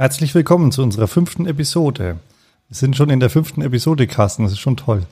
Herzlich 0.00 0.34
willkommen 0.34 0.72
zu 0.72 0.82
unserer 0.82 1.08
fünften 1.08 1.44
Episode. 1.44 2.16
Wir 2.68 2.74
sind 2.74 2.96
schon 2.96 3.10
in 3.10 3.20
der 3.20 3.28
fünften 3.28 3.60
Episode, 3.60 4.06
Carsten, 4.06 4.44
das 4.44 4.52
ist 4.52 4.58
schon 4.58 4.78
toll. 4.78 5.02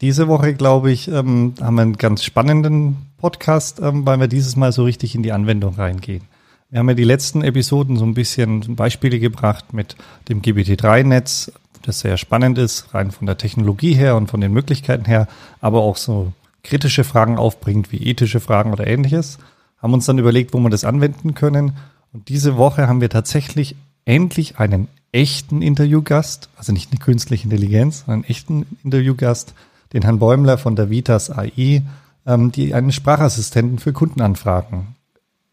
Diese 0.00 0.26
Woche, 0.26 0.52
glaube 0.54 0.90
ich, 0.90 1.06
ähm, 1.06 1.54
haben 1.60 1.76
wir 1.76 1.82
einen 1.82 1.96
ganz 1.96 2.24
spannenden 2.24 2.96
Podcast, 3.18 3.78
ähm, 3.78 4.04
weil 4.04 4.18
wir 4.18 4.26
dieses 4.26 4.56
Mal 4.56 4.72
so 4.72 4.82
richtig 4.82 5.14
in 5.14 5.22
die 5.22 5.30
Anwendung 5.30 5.76
reingehen. 5.76 6.22
Wir 6.70 6.80
haben 6.80 6.88
ja 6.88 6.96
die 6.96 7.04
letzten 7.04 7.44
Episoden 7.44 7.96
so 7.96 8.04
ein 8.04 8.14
bisschen 8.14 8.74
Beispiele 8.74 9.20
gebracht 9.20 9.72
mit 9.72 9.94
dem 10.28 10.42
GBT3-Netz, 10.42 11.52
das 11.82 12.00
sehr 12.00 12.16
spannend 12.16 12.58
ist, 12.58 12.92
rein 12.94 13.12
von 13.12 13.28
der 13.28 13.38
Technologie 13.38 13.94
her 13.94 14.16
und 14.16 14.28
von 14.28 14.40
den 14.40 14.52
Möglichkeiten 14.52 15.04
her, 15.04 15.28
aber 15.60 15.82
auch 15.82 15.96
so 15.96 16.32
kritische 16.64 17.04
Fragen 17.04 17.38
aufbringt, 17.38 17.92
wie 17.92 18.02
ethische 18.02 18.40
Fragen 18.40 18.72
oder 18.72 18.88
ähnliches. 18.88 19.38
Haben 19.80 19.94
uns 19.94 20.06
dann 20.06 20.18
überlegt, 20.18 20.52
wo 20.52 20.58
wir 20.58 20.70
das 20.70 20.82
anwenden 20.82 21.34
können. 21.34 21.76
Und 22.12 22.28
diese 22.28 22.56
Woche 22.56 22.88
haben 22.88 23.00
wir 23.00 23.10
tatsächlich 23.10 23.76
endlich 24.06 24.58
einen 24.58 24.88
echten 25.12 25.60
Interviewgast, 25.60 26.48
also 26.56 26.72
nicht 26.72 26.90
eine 26.90 27.00
künstliche 27.00 27.44
Intelligenz, 27.44 28.00
sondern 28.00 28.22
einen 28.22 28.30
echten 28.30 28.66
Interviewgast, 28.82 29.54
den 29.92 30.02
Herrn 30.02 30.18
Bäumler 30.18 30.56
von 30.56 30.76
der 30.76 30.90
Vitas 30.90 31.30
AI, 31.30 31.82
ähm, 32.26 32.52
die 32.52 32.74
einen 32.74 32.92
Sprachassistenten 32.92 33.78
für 33.78 33.92
Kundenanfragen 33.92 34.96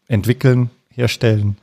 entwickeln, 0.06 0.70
herstellen, 0.90 1.56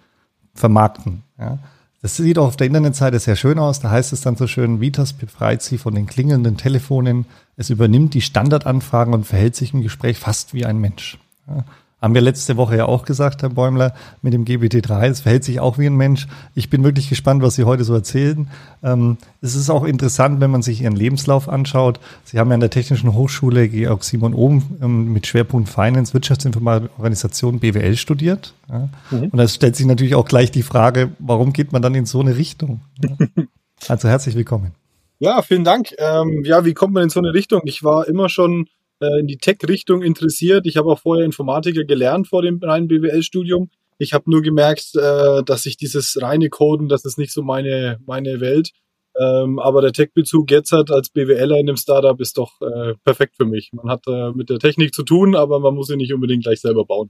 vermarkten. 0.54 1.24
Ja. 1.40 1.60
Das 2.02 2.18
sieht 2.18 2.40
auch 2.40 2.48
auf 2.48 2.58
der 2.58 2.68
Internetseite 2.68 3.20
sehr 3.20 3.36
schön 3.36 3.60
aus. 3.60 3.80
Da 3.80 3.92
heißt 3.92 4.12
es 4.12 4.22
dann 4.22 4.36
so 4.36 4.48
schön, 4.48 4.82
Vitas 4.82 5.14
befreit 5.14 5.62
sie 5.62 5.78
von 5.78 5.94
den 5.94 6.08
klingelnden 6.08 6.58
Telefonen. 6.58 7.26
Es 7.56 7.70
übernimmt 7.70 8.16
die 8.16 8.22
Standardanfragen 8.22 9.14
und 9.14 9.28
verhält 9.28 9.56
sich 9.56 9.74
im 9.74 9.84
Gespräch 9.84 10.18
fast 10.18 10.56
wie 10.56 10.66
ein 10.66 10.80
Mensch. 10.80 11.20
Ja. 11.48 11.64
Haben 12.02 12.16
wir 12.16 12.22
letzte 12.22 12.58
Woche 12.58 12.78
ja 12.78 12.86
auch 12.88 13.06
gesagt, 13.06 13.44
Herr 13.44 13.50
Bäumler, 13.50 13.94
mit 14.24 14.34
dem 14.34 14.44
GBT3. 14.44 15.08
Es 15.08 15.22
verhält 15.22 15.44
sich 15.44 15.60
auch 15.60 15.78
wie 15.78 15.86
ein 15.86 15.96
Mensch. 15.96 16.28
Ich 16.56 16.72
bin 16.72 16.84
wirklich 16.84 17.10
gespannt, 17.10 17.44
was 17.44 17.54
Sie 17.54 17.64
heute 17.64 17.84
so 17.84 17.94
erzählen. 17.94 18.50
Ähm, 18.82 19.18
es 19.40 19.54
ist 19.54 19.70
auch 19.70 19.84
interessant, 19.84 20.42
wenn 20.42 20.50
man 20.50 20.64
sich 20.64 20.82
Ihren 20.82 20.96
Lebenslauf 20.96 21.48
anschaut. 21.48 22.00
Sie 22.24 22.40
haben 22.40 22.50
ja 22.50 22.56
an 22.56 22.60
der 22.60 22.72
Technischen 22.72 23.14
Hochschule 23.14 23.70
Georg 23.70 24.04
Simon 24.04 24.34
Ohm 24.34 24.64
ähm, 24.82 25.14
mit 25.14 25.28
Schwerpunkt 25.28 25.70
Finance, 25.70 26.16
Wirtschaftsinformatik, 26.16 26.90
Organisation, 26.98 27.60
BWL 27.60 27.96
studiert. 27.96 28.56
Ja. 28.68 28.90
Mhm. 29.12 29.26
Und 29.26 29.38
da 29.38 29.48
stellt 29.48 29.76
sich 29.76 29.86
natürlich 29.86 30.16
auch 30.16 30.26
gleich 30.26 30.50
die 30.50 30.64
Frage, 30.64 31.12
warum 31.20 31.54
geht 31.54 31.72
man 31.72 31.84
dann 31.84 31.94
in 31.94 32.08
so 32.08 32.20
eine 32.20 32.36
Richtung? 32.36 32.82
also 33.88 34.10
herzlich 34.10 34.36
willkommen. 34.36 34.72
Ja, 35.20 35.44
vielen 35.44 35.64
Dank. 35.64 35.94
Ähm, 36.00 36.42
ja, 36.46 36.66
wie 36.66 36.74
kommt 36.74 36.96
man 36.96 37.04
in 37.04 37.10
so 37.10 37.20
eine 37.20 37.36
Richtung? 37.36 37.62
Ich 37.66 37.84
war 37.84 38.08
immer 38.08 38.28
schon 38.28 38.66
äh, 39.02 39.20
in 39.20 39.28
die 39.28 39.38
Tech-Richtung 39.38 40.02
interessiert. 40.02 40.66
Ich 40.66 40.78
habe 40.78 40.90
auch 40.90 41.00
vorher 41.00 41.26
Informatiker 41.26 41.84
gelernt 41.84 42.28
vor 42.28 42.42
dem 42.42 42.60
reinen 42.62 42.88
BWL-Studium. 42.88 43.70
Ich 43.98 44.14
habe 44.14 44.30
nur 44.30 44.42
gemerkt, 44.42 44.96
äh, 44.96 45.44
dass 45.44 45.66
ich 45.66 45.78
dieses 45.78 46.22
reine 46.22 46.50
Coden, 46.50 46.88
das 46.88 47.06
ist 47.06 47.18
nicht 47.18 47.32
so 47.34 47.42
meine, 47.42 48.00
meine 48.06 48.40
Welt. 48.40 48.72
Ähm, 49.20 49.60
aber 49.60 49.82
der 49.82 49.92
Tech-Bezug 49.92 50.50
jetzt 50.52 50.72
hat 50.72 50.90
als 50.90 51.10
BWLer 51.10 51.58
in 51.58 51.68
einem 51.68 51.78
Startup 51.78 52.20
ist 52.22 52.38
doch 52.38 52.62
äh, 52.62 52.94
perfekt 53.04 53.36
für 53.36 53.46
mich. 53.46 53.72
Man 53.74 53.90
hat 53.90 54.06
mit 54.36 54.50
der 54.50 54.60
Technik 54.60 54.94
zu 54.94 55.04
tun, 55.04 55.36
aber 55.36 55.60
man 55.60 55.76
muss 55.76 55.88
sie 55.88 55.98
nicht 55.98 56.14
unbedingt 56.14 56.44
gleich 56.44 56.62
selber 56.62 56.86
bauen. 56.86 57.10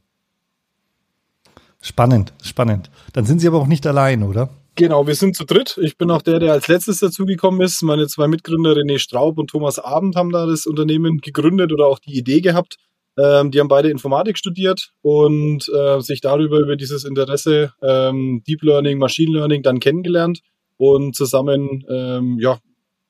Spannend, 1.82 2.34
spannend. 2.44 2.90
Dann 3.14 3.26
sind 3.26 3.40
Sie 3.40 3.48
aber 3.48 3.60
auch 3.60 3.68
nicht 3.68 3.86
allein, 3.88 4.24
oder? 4.24 4.50
Genau, 4.76 5.06
wir 5.06 5.16
sind 5.16 5.36
zu 5.36 5.44
dritt. 5.44 5.78
Ich 5.82 5.98
bin 5.98 6.10
auch 6.12 6.22
der, 6.22 6.40
der 6.40 6.54
als 6.54 6.68
letztes 6.68 7.00
dazugekommen 7.00 7.60
ist. 7.62 7.82
Meine 7.84 8.08
zwei 8.08 8.28
Mitgründer 8.28 8.72
René 8.72 9.00
Straub 9.00 9.38
und 9.38 9.50
Thomas 9.50 9.80
Abend 9.80 10.16
haben 10.16 10.32
da 10.32 10.46
das 10.46 10.66
Unternehmen 10.66 11.18
gegründet 11.18 11.74
oder 11.74 11.88
auch 11.88 12.00
die 12.00 12.18
Idee 12.18 12.40
gehabt. 12.40 12.78
Ähm, 13.18 13.52
die 13.52 13.60
haben 13.60 13.68
beide 13.68 13.90
Informatik 13.90 14.38
studiert 14.38 14.94
und 15.02 15.68
äh, 15.68 16.00
sich 16.00 16.22
darüber 16.22 16.60
über 16.60 16.78
dieses 16.78 17.04
Interesse 17.04 17.74
ähm, 17.84 18.42
Deep 18.48 18.64
Learning, 18.64 18.98
Machine 18.98 19.34
Learning 19.34 19.62
dann 19.62 19.82
kennengelernt 19.82 20.40
und 20.78 21.16
zusammen 21.16 21.84
ähm, 21.90 22.40
ja, 22.40 22.60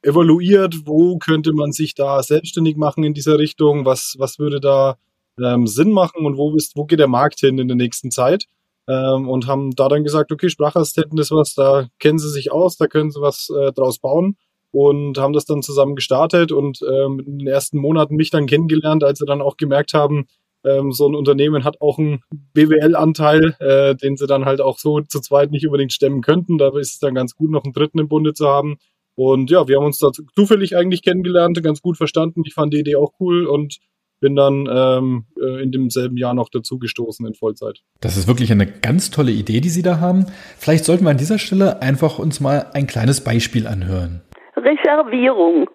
evaluiert, 0.01 0.75
wo 0.85 1.19
könnte 1.19 1.53
man 1.53 1.71
sich 1.71 1.93
da 1.93 2.23
selbstständig 2.23 2.75
machen 2.75 3.03
in 3.03 3.13
dieser 3.13 3.37
Richtung, 3.37 3.85
was, 3.85 4.15
was 4.17 4.39
würde 4.39 4.59
da 4.59 4.97
ähm, 5.39 5.67
Sinn 5.67 5.91
machen 5.91 6.25
und 6.25 6.37
wo, 6.37 6.55
ist, 6.55 6.75
wo 6.75 6.85
geht 6.85 6.99
der 6.99 7.07
Markt 7.07 7.39
hin 7.39 7.59
in 7.59 7.67
der 7.67 7.77
nächsten 7.77 8.09
Zeit 8.09 8.45
ähm, 8.87 9.29
und 9.29 9.47
haben 9.47 9.71
da 9.71 9.87
dann 9.87 10.03
gesagt, 10.03 10.31
okay, 10.31 10.49
Sprachassistenten 10.49 11.17
ist 11.19 11.31
was, 11.31 11.53
da 11.55 11.87
kennen 11.99 12.19
sie 12.19 12.29
sich 12.29 12.51
aus, 12.51 12.77
da 12.77 12.87
können 12.87 13.11
sie 13.11 13.21
was 13.21 13.49
äh, 13.49 13.71
draus 13.71 13.99
bauen 13.99 14.37
und 14.71 15.17
haben 15.17 15.33
das 15.33 15.45
dann 15.45 15.61
zusammen 15.61 15.95
gestartet 15.95 16.51
und 16.51 16.79
ähm, 16.81 17.19
in 17.19 17.39
den 17.39 17.47
ersten 17.47 17.77
Monaten 17.77 18.15
mich 18.15 18.29
dann 18.29 18.47
kennengelernt, 18.47 19.03
als 19.03 19.19
sie 19.19 19.25
dann 19.25 19.41
auch 19.41 19.57
gemerkt 19.57 19.93
haben, 19.93 20.27
ähm, 20.63 20.91
so 20.91 21.07
ein 21.07 21.15
Unternehmen 21.15 21.63
hat 21.63 21.81
auch 21.81 21.97
einen 21.97 22.21
BWL-Anteil, 22.53 23.55
äh, 23.59 23.95
den 23.95 24.15
sie 24.15 24.27
dann 24.27 24.45
halt 24.45 24.61
auch 24.61 24.77
so 24.77 25.01
zu 25.01 25.19
zweit 25.19 25.51
nicht 25.51 25.65
unbedingt 25.65 25.93
stemmen 25.93 26.21
könnten. 26.21 26.57
Da 26.57 26.67
ist 26.77 26.93
es 26.93 26.99
dann 26.99 27.15
ganz 27.15 27.35
gut, 27.35 27.49
noch 27.49 27.63
einen 27.63 27.73
dritten 27.73 27.99
im 27.99 28.07
Bunde 28.07 28.33
zu 28.33 28.47
haben. 28.47 28.77
Und 29.15 29.49
ja, 29.49 29.67
wir 29.67 29.77
haben 29.77 29.85
uns 29.85 29.97
da 29.97 30.11
zufällig 30.35 30.77
eigentlich 30.77 31.01
kennengelernt, 31.01 31.61
ganz 31.63 31.81
gut 31.81 31.97
verstanden. 31.97 32.43
Ich 32.45 32.53
fand 32.53 32.73
die 32.73 32.79
Idee 32.79 32.95
auch 32.95 33.13
cool 33.19 33.45
und 33.45 33.79
bin 34.21 34.35
dann 34.37 34.69
ähm, 34.71 35.25
äh, 35.41 35.61
in 35.61 35.73
demselben 35.73 36.15
Jahr 36.15 36.33
noch 36.33 36.47
dazugestoßen 36.47 37.25
in 37.25 37.33
Vollzeit. 37.33 37.81
Das 37.99 38.15
ist 38.15 38.27
wirklich 38.27 38.51
eine 38.51 38.65
ganz 38.65 39.11
tolle 39.11 39.31
Idee, 39.31 39.59
die 39.59 39.69
Sie 39.69 39.81
da 39.81 39.99
haben. 39.99 40.27
Vielleicht 40.57 40.85
sollten 40.85 41.03
wir 41.03 41.11
an 41.11 41.17
dieser 41.17 41.39
Stelle 41.39 41.81
einfach 41.81 42.19
uns 42.19 42.39
mal 42.39 42.67
ein 42.73 42.87
kleines 42.87 43.21
Beispiel 43.23 43.67
anhören. 43.67 44.21
Reservierung. 44.55 45.67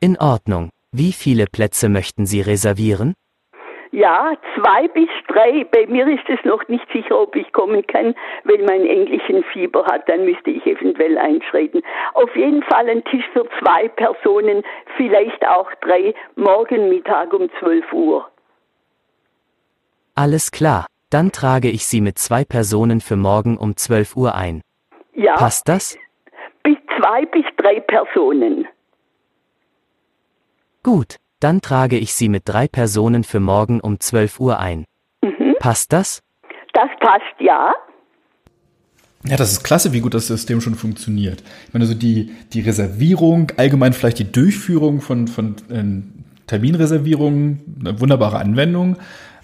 In 0.00 0.16
Ordnung. 0.18 0.70
Wie 0.90 1.12
viele 1.12 1.46
Plätze 1.46 1.88
möchten 1.88 2.26
Sie 2.26 2.40
reservieren? 2.40 3.14
Ja, 3.94 4.32
zwei 4.56 4.88
bis 4.88 5.08
drei. 5.28 5.62
Bei 5.70 5.86
mir 5.86 6.08
ist 6.08 6.28
es 6.28 6.44
noch 6.44 6.66
nicht 6.66 6.84
sicher, 6.92 7.16
ob 7.16 7.36
ich 7.36 7.52
kommen 7.52 7.86
kann. 7.86 8.16
Wenn 8.42 8.64
mein 8.64 8.84
englischen 8.84 9.44
Fieber 9.52 9.86
hat, 9.86 10.08
dann 10.08 10.24
müsste 10.24 10.50
ich 10.50 10.66
eventuell 10.66 11.16
einschreiten. 11.16 11.80
Auf 12.14 12.34
jeden 12.34 12.64
Fall 12.64 12.88
ein 12.88 13.04
Tisch 13.04 13.24
für 13.32 13.46
zwei 13.60 13.86
Personen, 13.86 14.64
vielleicht 14.96 15.46
auch 15.46 15.70
drei, 15.80 16.12
morgen 16.34 16.88
Mittag 16.88 17.32
um 17.32 17.48
12 17.60 17.92
Uhr. 17.92 18.28
Alles 20.16 20.50
klar. 20.50 20.86
Dann 21.10 21.30
trage 21.30 21.68
ich 21.68 21.86
Sie 21.86 22.00
mit 22.00 22.18
zwei 22.18 22.44
Personen 22.44 23.00
für 23.00 23.14
morgen 23.14 23.56
um 23.56 23.76
12 23.76 24.16
Uhr 24.16 24.34
ein. 24.34 24.60
Ja. 25.12 25.36
Passt 25.36 25.68
das? 25.68 25.96
Bis 26.64 26.78
zwei 26.98 27.26
bis 27.26 27.44
drei 27.58 27.78
Personen. 27.78 28.66
Gut. 30.82 31.18
Dann 31.44 31.60
trage 31.60 31.98
ich 31.98 32.14
Sie 32.14 32.30
mit 32.30 32.44
drei 32.46 32.68
Personen 32.68 33.22
für 33.22 33.38
morgen 33.38 33.80
um 33.80 34.00
12 34.00 34.40
Uhr 34.40 34.60
ein. 34.60 34.86
Mhm. 35.22 35.56
Passt 35.58 35.92
das? 35.92 36.22
Das 36.72 36.88
passt, 37.00 37.38
ja. 37.38 37.74
Ja, 39.26 39.36
das 39.36 39.52
ist 39.52 39.62
klasse, 39.62 39.92
wie 39.92 40.00
gut 40.00 40.14
das 40.14 40.26
System 40.26 40.62
schon 40.62 40.74
funktioniert. 40.74 41.42
Ich 41.66 41.74
meine, 41.74 41.84
also 41.84 41.92
die, 41.92 42.34
die 42.54 42.62
Reservierung, 42.62 43.52
allgemein 43.58 43.92
vielleicht 43.92 44.20
die 44.20 44.32
Durchführung 44.32 45.02
von, 45.02 45.28
von 45.28 45.56
äh, 45.68 46.46
Terminreservierungen, 46.46 47.76
eine 47.78 48.00
wunderbare 48.00 48.38
Anwendung. 48.38 48.96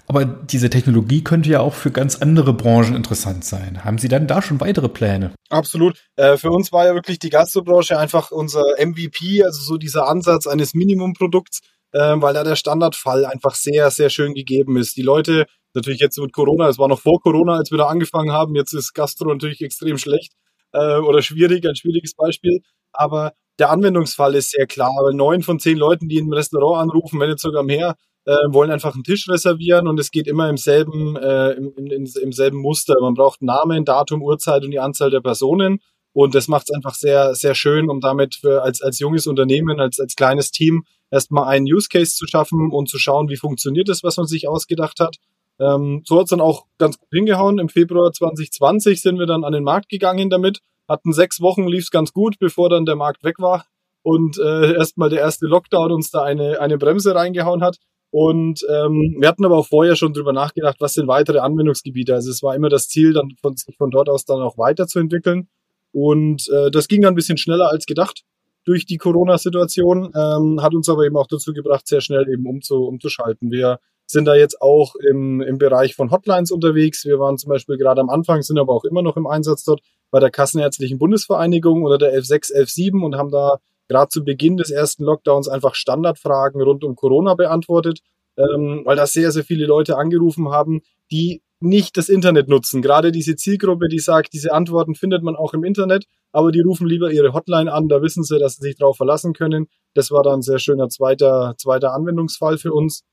Aber 0.07 0.25
diese 0.25 0.71
Technologie 0.71 1.23
könnte 1.23 1.51
ja 1.51 1.59
auch 1.59 1.75
für 1.75 1.91
ganz 1.91 2.15
andere 2.15 2.53
Branchen 2.53 2.95
interessant 2.95 3.45
sein. 3.45 3.85
Haben 3.85 3.99
Sie 3.99 4.07
dann 4.07 4.25
da 4.25 4.41
schon 4.41 4.59
weitere 4.59 4.89
Pläne? 4.89 5.33
Absolut. 5.49 6.03
Äh, 6.15 6.37
für 6.37 6.49
uns 6.49 6.71
war 6.71 6.87
ja 6.87 6.95
wirklich 6.95 7.19
die 7.19 7.29
Gastrobranche 7.29 7.99
einfach 7.99 8.31
unser 8.31 8.63
MVP, 8.79 9.43
also 9.43 9.61
so 9.61 9.77
dieser 9.77 10.07
Ansatz 10.07 10.47
eines 10.47 10.73
Minimumprodukts, 10.73 11.61
ähm, 11.93 12.21
weil 12.21 12.33
da 12.33 12.43
der 12.43 12.55
Standardfall 12.55 13.25
einfach 13.25 13.55
sehr, 13.55 13.91
sehr 13.91 14.09
schön 14.09 14.33
gegeben 14.33 14.77
ist. 14.77 14.97
Die 14.97 15.01
Leute, 15.01 15.45
natürlich 15.73 15.99
jetzt 15.99 16.17
mit 16.19 16.33
Corona, 16.33 16.67
es 16.69 16.77
war 16.77 16.87
noch 16.87 16.99
vor 16.99 17.19
Corona, 17.21 17.55
als 17.57 17.71
wir 17.71 17.77
da 17.77 17.87
angefangen 17.87 18.31
haben, 18.31 18.55
jetzt 18.55 18.73
ist 18.73 18.93
Gastro 18.93 19.27
natürlich 19.27 19.61
extrem 19.61 19.97
schlecht 19.97 20.33
äh, 20.73 20.97
oder 20.97 21.21
schwierig, 21.21 21.67
ein 21.67 21.75
schwieriges 21.75 22.15
Beispiel, 22.15 22.61
aber 22.93 23.33
der 23.59 23.69
Anwendungsfall 23.69 24.35
ist 24.35 24.51
sehr 24.51 24.65
klar, 24.65 24.91
weil 25.03 25.13
neun 25.13 25.43
von 25.43 25.59
zehn 25.59 25.77
Leuten, 25.77 26.07
die 26.07 26.17
im 26.17 26.33
Restaurant 26.33 26.81
anrufen, 26.81 27.19
wenn 27.19 27.29
jetzt 27.29 27.43
sogar 27.43 27.63
mehr, 27.63 27.95
äh, 28.25 28.33
wollen 28.49 28.71
einfach 28.71 28.93
einen 28.93 29.03
Tisch 29.03 29.27
reservieren 29.29 29.87
und 29.87 29.99
es 29.99 30.11
geht 30.11 30.27
immer 30.27 30.49
im 30.49 30.57
selben, 30.57 31.15
äh, 31.15 31.51
im, 31.51 31.73
im, 31.75 32.05
im 32.05 32.31
selben 32.31 32.57
Muster. 32.57 32.95
Man 33.01 33.13
braucht 33.13 33.41
Namen, 33.41 33.85
Datum, 33.85 34.21
Uhrzeit 34.21 34.63
und 34.63 34.71
die 34.71 34.79
Anzahl 34.79 35.09
der 35.09 35.21
Personen 35.21 35.79
Und 36.13 36.35
das 36.35 36.47
macht 36.47 36.67
es 36.69 36.75
einfach 36.75 36.95
sehr, 36.95 37.35
sehr 37.35 37.55
schön, 37.55 37.89
um 37.89 38.01
damit 38.01 38.35
für, 38.35 38.63
als, 38.63 38.81
als 38.81 38.99
junges 38.99 39.27
Unternehmen, 39.27 39.79
als, 39.79 39.99
als 39.99 40.15
kleines 40.15 40.51
Team 40.51 40.83
erstmal 41.09 41.47
einen 41.47 41.65
Use 41.65 41.87
Case 41.89 42.15
zu 42.15 42.27
schaffen 42.27 42.69
und 42.71 42.89
zu 42.89 42.97
schauen, 42.97 43.29
wie 43.29 43.37
funktioniert 43.37 43.89
das, 43.89 44.03
was 44.03 44.17
man 44.17 44.27
sich 44.27 44.47
ausgedacht 44.47 44.99
hat. 44.99 45.17
Ähm, 45.59 46.01
so 46.05 46.17
hat 46.17 46.23
es 46.23 46.29
dann 46.29 46.41
auch 46.41 46.65
ganz 46.77 46.97
gut 46.97 47.09
hingehauen. 47.11 47.59
Im 47.59 47.69
Februar 47.69 48.11
2020 48.11 49.01
sind 49.01 49.19
wir 49.19 49.25
dann 49.25 49.43
an 49.43 49.53
den 49.53 49.63
Markt 49.63 49.89
gegangen 49.89 50.29
damit, 50.29 50.59
hatten 50.87 51.13
sechs 51.13 51.39
Wochen, 51.39 51.67
lief 51.67 51.83
es 51.83 51.91
ganz 51.91 52.13
gut, 52.13 52.39
bevor 52.39 52.69
dann 52.69 52.85
der 52.85 52.95
Markt 52.95 53.23
weg 53.23 53.39
war 53.39 53.65
und 54.03 54.37
äh, 54.39 54.73
erstmal 54.73 55.09
der 55.09 55.19
erste 55.19 55.45
Lockdown 55.45 55.91
uns 55.91 56.11
da 56.11 56.23
eine, 56.23 56.59
eine 56.59 56.77
Bremse 56.77 57.15
reingehauen 57.15 57.61
hat. 57.61 57.77
Und 58.09 58.65
ähm, 58.69 59.15
wir 59.19 59.27
hatten 59.27 59.45
aber 59.45 59.57
auch 59.57 59.67
vorher 59.67 59.95
schon 59.95 60.13
drüber 60.13 60.33
nachgedacht, 60.33 60.77
was 60.79 60.93
sind 60.93 61.07
weitere 61.07 61.39
Anwendungsgebiete. 61.39 62.13
Also 62.13 62.29
es 62.29 62.43
war 62.43 62.55
immer 62.55 62.67
das 62.67 62.89
Ziel, 62.89 63.13
dann 63.13 63.31
von, 63.41 63.55
sich 63.55 63.77
von 63.77 63.89
dort 63.89 64.09
aus 64.09 64.25
dann 64.25 64.41
auch 64.41 64.57
weiterzuentwickeln. 64.57 65.47
Und 65.91 66.47
äh, 66.49 66.71
das 66.71 66.87
ging 66.87 67.01
dann 67.01 67.13
ein 67.13 67.15
bisschen 67.15 67.37
schneller 67.37 67.69
als 67.69 67.85
gedacht 67.85 68.23
durch 68.63 68.85
die 68.85 68.97
Corona-Situation, 68.97 70.11
ähm, 70.15 70.61
hat 70.61 70.73
uns 70.73 70.87
aber 70.87 71.05
eben 71.05 71.17
auch 71.17 71.27
dazu 71.27 71.53
gebracht, 71.53 71.87
sehr 71.87 72.01
schnell 72.01 72.29
eben 72.29 72.45
umzu, 72.45 72.85
umzuschalten. 72.85 73.51
Wir 73.51 73.79
sind 74.05 74.25
da 74.25 74.35
jetzt 74.35 74.61
auch 74.61 74.95
im, 74.95 75.41
im 75.41 75.57
Bereich 75.57 75.95
von 75.95 76.11
Hotlines 76.11 76.51
unterwegs. 76.51 77.05
Wir 77.05 77.19
waren 77.19 77.37
zum 77.37 77.49
Beispiel 77.49 77.77
gerade 77.77 78.01
am 78.01 78.09
Anfang, 78.09 78.41
sind 78.41 78.59
aber 78.59 78.73
auch 78.73 78.83
immer 78.83 79.01
noch 79.01 79.17
im 79.17 79.25
Einsatz 79.25 79.63
dort 79.63 79.81
bei 80.11 80.19
der 80.19 80.29
Kassenärztlichen 80.29 80.99
Bundesvereinigung 80.99 81.83
oder 81.83 81.97
der 81.97 82.09
116, 82.09 82.55
117 82.55 83.03
und 83.03 83.15
haben 83.15 83.31
da 83.31 83.59
gerade 83.87 84.09
zu 84.09 84.23
Beginn 84.23 84.57
des 84.57 84.69
ersten 84.69 85.03
Lockdowns 85.03 85.47
einfach 85.47 85.75
Standardfragen 85.75 86.61
rund 86.61 86.83
um 86.83 86.95
Corona 86.95 87.35
beantwortet, 87.35 88.01
ähm, 88.37 88.81
weil 88.85 88.95
da 88.95 89.07
sehr, 89.07 89.31
sehr 89.31 89.43
viele 89.43 89.65
Leute 89.65 89.97
angerufen 89.97 90.49
haben, 90.49 90.81
die 91.11 91.41
nicht 91.61 91.97
das 91.97 92.09
Internet 92.09 92.47
nutzen. 92.47 92.81
Gerade 92.81 93.11
diese 93.11 93.35
Zielgruppe, 93.35 93.87
die 93.87 93.99
sagt, 93.99 94.33
diese 94.33 94.53
Antworten 94.53 94.95
findet 94.95 95.23
man 95.23 95.35
auch 95.35 95.53
im 95.53 95.63
Internet, 95.63 96.05
aber 96.31 96.51
die 96.51 96.61
rufen 96.61 96.87
lieber 96.87 97.11
ihre 97.11 97.33
Hotline 97.33 97.71
an, 97.71 97.87
da 97.87 98.01
wissen 98.01 98.23
sie, 98.23 98.39
dass 98.39 98.55
sie 98.55 98.63
sich 98.63 98.75
darauf 98.77 98.97
verlassen 98.97 99.33
können. 99.33 99.67
Das 99.93 100.11
war 100.11 100.23
dann 100.23 100.39
ein 100.39 100.41
sehr 100.41 100.59
schöner 100.59 100.89
zweiter, 100.89 101.55
zweiter 101.57 101.93
Anwendungsfall 101.93 102.57
für 102.57 102.73
uns. 102.73 103.03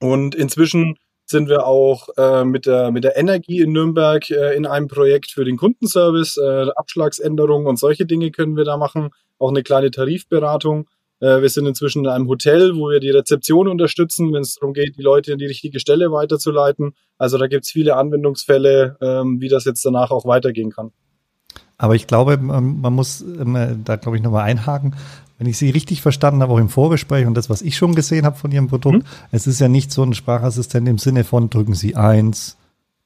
Und 0.00 0.34
inzwischen 0.34 0.96
sind 1.26 1.48
wir 1.48 1.66
auch 1.66 2.08
äh, 2.16 2.44
mit, 2.44 2.66
der, 2.66 2.90
mit 2.90 3.04
der 3.04 3.16
Energie 3.16 3.60
in 3.60 3.72
Nürnberg 3.72 4.28
äh, 4.30 4.54
in 4.56 4.66
einem 4.66 4.88
Projekt 4.88 5.30
für 5.30 5.44
den 5.44 5.56
Kundenservice. 5.56 6.36
Äh, 6.36 6.66
Abschlagsänderungen 6.76 7.66
und 7.66 7.78
solche 7.78 8.04
Dinge 8.04 8.30
können 8.30 8.56
wir 8.56 8.64
da 8.64 8.76
machen. 8.76 9.10
Auch 9.38 9.48
eine 9.48 9.62
kleine 9.62 9.90
Tarifberatung. 9.90 10.88
Äh, 11.20 11.42
wir 11.42 11.48
sind 11.48 11.66
inzwischen 11.66 12.04
in 12.04 12.10
einem 12.10 12.28
Hotel, 12.28 12.76
wo 12.76 12.90
wir 12.90 13.00
die 13.00 13.10
Rezeption 13.10 13.68
unterstützen, 13.68 14.32
wenn 14.32 14.42
es 14.42 14.56
darum 14.56 14.74
geht, 14.74 14.96
die 14.96 15.02
Leute 15.02 15.32
in 15.32 15.38
die 15.38 15.46
richtige 15.46 15.80
Stelle 15.80 16.10
weiterzuleiten. 16.12 16.94
Also 17.18 17.38
da 17.38 17.46
gibt 17.46 17.64
es 17.64 17.70
viele 17.70 17.96
Anwendungsfälle, 17.96 18.96
ähm, 19.00 19.40
wie 19.40 19.48
das 19.48 19.64
jetzt 19.64 19.84
danach 19.84 20.10
auch 20.10 20.26
weitergehen 20.26 20.70
kann. 20.70 20.92
Aber 21.76 21.96
ich 21.96 22.06
glaube, 22.06 22.36
man 22.38 22.92
muss 22.92 23.20
ähm, 23.20 23.82
da, 23.84 23.96
glaube 23.96 24.16
ich, 24.16 24.22
nochmal 24.22 24.44
einhaken 24.44 24.94
wenn 25.38 25.48
ich 25.48 25.58
Sie 25.58 25.70
richtig 25.70 26.00
verstanden 26.00 26.42
habe, 26.42 26.52
auch 26.52 26.58
im 26.58 26.68
Vorgespräch 26.68 27.26
und 27.26 27.34
das, 27.34 27.50
was 27.50 27.62
ich 27.62 27.76
schon 27.76 27.94
gesehen 27.94 28.24
habe 28.24 28.36
von 28.36 28.52
Ihrem 28.52 28.68
Produkt, 28.68 28.98
mhm. 28.98 29.08
es 29.32 29.46
ist 29.46 29.60
ja 29.60 29.68
nicht 29.68 29.92
so 29.92 30.02
ein 30.02 30.14
Sprachassistent 30.14 30.88
im 30.88 30.98
Sinne 30.98 31.24
von 31.24 31.50
drücken 31.50 31.74
Sie 31.74 31.96
eins, 31.96 32.56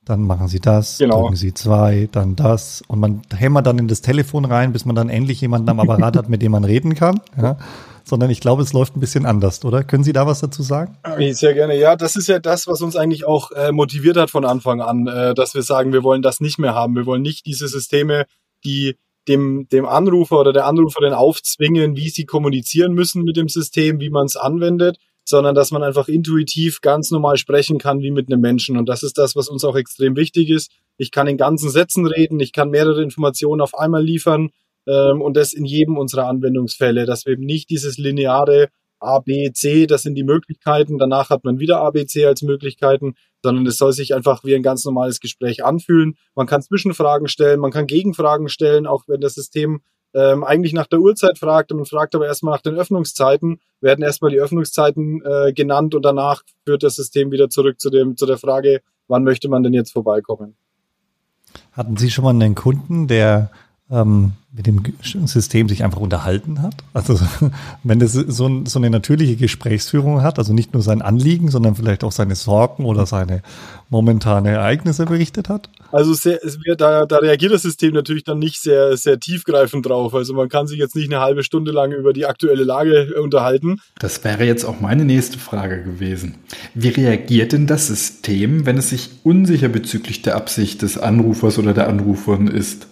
dann 0.04 0.22
machen 0.22 0.48
Sie 0.48 0.60
das, 0.60 0.98
genau. 0.98 1.22
drücken 1.22 1.36
Sie 1.36 1.54
zwei, 1.54 2.08
dann 2.12 2.36
das 2.36 2.82
und 2.86 3.00
man 3.00 3.22
hämmert 3.34 3.66
dann 3.66 3.78
in 3.78 3.88
das 3.88 4.02
Telefon 4.02 4.44
rein, 4.44 4.72
bis 4.72 4.84
man 4.84 4.94
dann 4.94 5.08
endlich 5.08 5.40
jemanden 5.40 5.68
am 5.68 5.80
Apparat 5.80 6.16
hat, 6.16 6.28
mit 6.28 6.42
dem 6.42 6.52
man 6.52 6.64
reden 6.64 6.94
kann. 6.94 7.20
Ja. 7.40 7.56
Sondern 8.08 8.30
ich 8.30 8.40
glaube, 8.40 8.62
es 8.62 8.72
läuft 8.72 8.96
ein 8.96 9.00
bisschen 9.00 9.26
anders, 9.26 9.62
oder? 9.66 9.84
Können 9.84 10.02
Sie 10.02 10.14
da 10.14 10.26
was 10.26 10.40
dazu 10.40 10.62
sagen? 10.62 10.96
Sehr 11.34 11.52
gerne. 11.52 11.76
Ja, 11.76 11.94
das 11.94 12.16
ist 12.16 12.26
ja 12.26 12.38
das, 12.38 12.66
was 12.66 12.80
uns 12.80 12.96
eigentlich 12.96 13.26
auch 13.26 13.50
äh, 13.50 13.70
motiviert 13.70 14.16
hat 14.16 14.30
von 14.30 14.46
Anfang 14.46 14.80
an, 14.80 15.06
äh, 15.06 15.34
dass 15.34 15.54
wir 15.54 15.62
sagen, 15.62 15.92
wir 15.92 16.02
wollen 16.02 16.22
das 16.22 16.40
nicht 16.40 16.58
mehr 16.58 16.74
haben. 16.74 16.96
Wir 16.96 17.04
wollen 17.04 17.20
nicht 17.20 17.44
diese 17.44 17.68
Systeme, 17.68 18.24
die 18.64 18.96
dem, 19.28 19.68
dem 19.70 19.84
Anrufer 19.84 20.40
oder 20.40 20.54
der 20.54 20.64
Anruferin 20.64 21.12
aufzwingen, 21.12 21.96
wie 21.96 22.08
sie 22.08 22.24
kommunizieren 22.24 22.94
müssen 22.94 23.24
mit 23.24 23.36
dem 23.36 23.50
System, 23.50 24.00
wie 24.00 24.08
man 24.08 24.24
es 24.24 24.36
anwendet, 24.36 24.96
sondern 25.22 25.54
dass 25.54 25.70
man 25.70 25.82
einfach 25.82 26.08
intuitiv 26.08 26.80
ganz 26.80 27.10
normal 27.10 27.36
sprechen 27.36 27.76
kann 27.78 28.00
wie 28.00 28.10
mit 28.10 28.32
einem 28.32 28.40
Menschen. 28.40 28.78
Und 28.78 28.88
das 28.88 29.02
ist 29.02 29.18
das, 29.18 29.36
was 29.36 29.48
uns 29.48 29.64
auch 29.64 29.76
extrem 29.76 30.16
wichtig 30.16 30.48
ist. 30.48 30.70
Ich 30.96 31.10
kann 31.10 31.26
in 31.26 31.36
ganzen 31.36 31.68
Sätzen 31.68 32.06
reden, 32.06 32.40
ich 32.40 32.54
kann 32.54 32.70
mehrere 32.70 33.02
Informationen 33.02 33.60
auf 33.60 33.78
einmal 33.78 34.02
liefern 34.02 34.48
ähm, 34.86 35.20
und 35.20 35.36
das 35.36 35.52
in 35.52 35.64
jedem 35.64 35.96
unserer 35.98 36.26
Anwendungsfälle, 36.26 37.06
dass 37.06 37.26
wir 37.26 37.34
eben 37.34 37.44
nicht 37.44 37.70
dieses 37.70 37.98
lineare 37.98 38.68
A, 39.00 39.20
B, 39.20 39.52
C, 39.52 39.86
das 39.86 40.02
sind 40.02 40.14
die 40.16 40.24
Möglichkeiten, 40.24 40.98
danach 40.98 41.30
hat 41.30 41.44
man 41.44 41.58
wieder 41.58 41.80
A, 41.80 41.90
B, 41.90 42.04
C 42.06 42.24
als 42.24 42.42
Möglichkeiten, 42.42 43.14
sondern 43.42 43.66
es 43.66 43.78
soll 43.78 43.92
sich 43.92 44.14
einfach 44.14 44.44
wie 44.44 44.54
ein 44.54 44.62
ganz 44.62 44.84
normales 44.84 45.20
Gespräch 45.20 45.64
anfühlen. 45.64 46.16
Man 46.34 46.46
kann 46.46 46.62
Zwischenfragen 46.62 47.28
stellen, 47.28 47.60
man 47.60 47.70
kann 47.70 47.86
Gegenfragen 47.86 48.48
stellen, 48.48 48.86
auch 48.86 49.04
wenn 49.06 49.20
das 49.20 49.34
System 49.34 49.82
ähm, 50.14 50.42
eigentlich 50.42 50.72
nach 50.72 50.86
der 50.86 51.00
Uhrzeit 51.00 51.38
fragt 51.38 51.70
man 51.70 51.84
fragt 51.84 52.14
aber 52.14 52.26
erstmal 52.26 52.54
nach 52.54 52.62
den 52.62 52.74
Öffnungszeiten, 52.76 53.60
werden 53.80 54.02
erstmal 54.02 54.30
die 54.30 54.40
Öffnungszeiten 54.40 55.22
äh, 55.22 55.52
genannt 55.52 55.94
und 55.94 56.02
danach 56.02 56.42
führt 56.64 56.82
das 56.82 56.96
System 56.96 57.30
wieder 57.30 57.50
zurück 57.50 57.78
zu 57.78 57.90
dem 57.90 58.16
zu 58.16 58.24
der 58.24 58.38
Frage, 58.38 58.80
wann 59.06 59.22
möchte 59.22 59.48
man 59.48 59.62
denn 59.62 59.74
jetzt 59.74 59.92
vorbeikommen. 59.92 60.56
Hatten 61.72 61.96
Sie 61.96 62.10
schon 62.10 62.24
mal 62.24 62.30
einen 62.30 62.54
Kunden, 62.54 63.06
der 63.06 63.50
ähm, 63.90 64.32
mit 64.52 64.66
dem 64.66 64.82
System 65.02 65.68
sich 65.68 65.84
einfach 65.84 66.00
unterhalten 66.00 66.62
hat. 66.62 66.74
Also 66.92 67.18
wenn 67.84 67.98
das 67.98 68.12
so, 68.12 68.64
so, 68.64 68.78
eine 68.78 68.90
natürliche 68.90 69.36
Gesprächsführung 69.36 70.22
hat, 70.22 70.38
also 70.38 70.52
nicht 70.52 70.72
nur 70.72 70.82
sein 70.82 71.00
Anliegen, 71.00 71.50
sondern 71.50 71.74
vielleicht 71.74 72.02
auch 72.02 72.12
seine 72.12 72.34
Sorgen 72.34 72.84
oder 72.84 73.06
seine 73.06 73.42
momentane 73.88 74.50
Ereignisse 74.50 75.06
berichtet 75.06 75.48
hat. 75.48 75.70
Also 75.92 76.12
sehr, 76.12 76.38
da, 76.76 77.06
da 77.06 77.16
reagiert 77.18 77.52
das 77.52 77.62
System 77.62 77.94
natürlich 77.94 78.24
dann 78.24 78.38
nicht 78.38 78.60
sehr, 78.60 78.96
sehr 78.96 79.20
tiefgreifend 79.20 79.86
drauf. 79.86 80.14
Also 80.14 80.34
man 80.34 80.48
kann 80.48 80.66
sich 80.66 80.78
jetzt 80.78 80.96
nicht 80.96 81.10
eine 81.10 81.20
halbe 81.20 81.42
Stunde 81.42 81.70
lang 81.70 81.92
über 81.92 82.12
die 82.12 82.26
aktuelle 82.26 82.64
Lage 82.64 83.14
unterhalten. 83.20 83.80
Das 83.98 84.24
wäre 84.24 84.44
jetzt 84.44 84.64
auch 84.64 84.80
meine 84.80 85.04
nächste 85.04 85.38
Frage 85.38 85.82
gewesen. 85.82 86.36
Wie 86.74 86.88
reagiert 86.88 87.52
denn 87.52 87.66
das 87.66 87.86
System, 87.86 88.66
wenn 88.66 88.76
es 88.76 88.90
sich 88.90 89.10
unsicher 89.24 89.68
bezüglich 89.68 90.20
der 90.22 90.36
Absicht 90.36 90.82
des 90.82 90.98
Anrufers 90.98 91.58
oder 91.58 91.72
der 91.72 91.88
Anruferin 91.88 92.48
ist? 92.48 92.88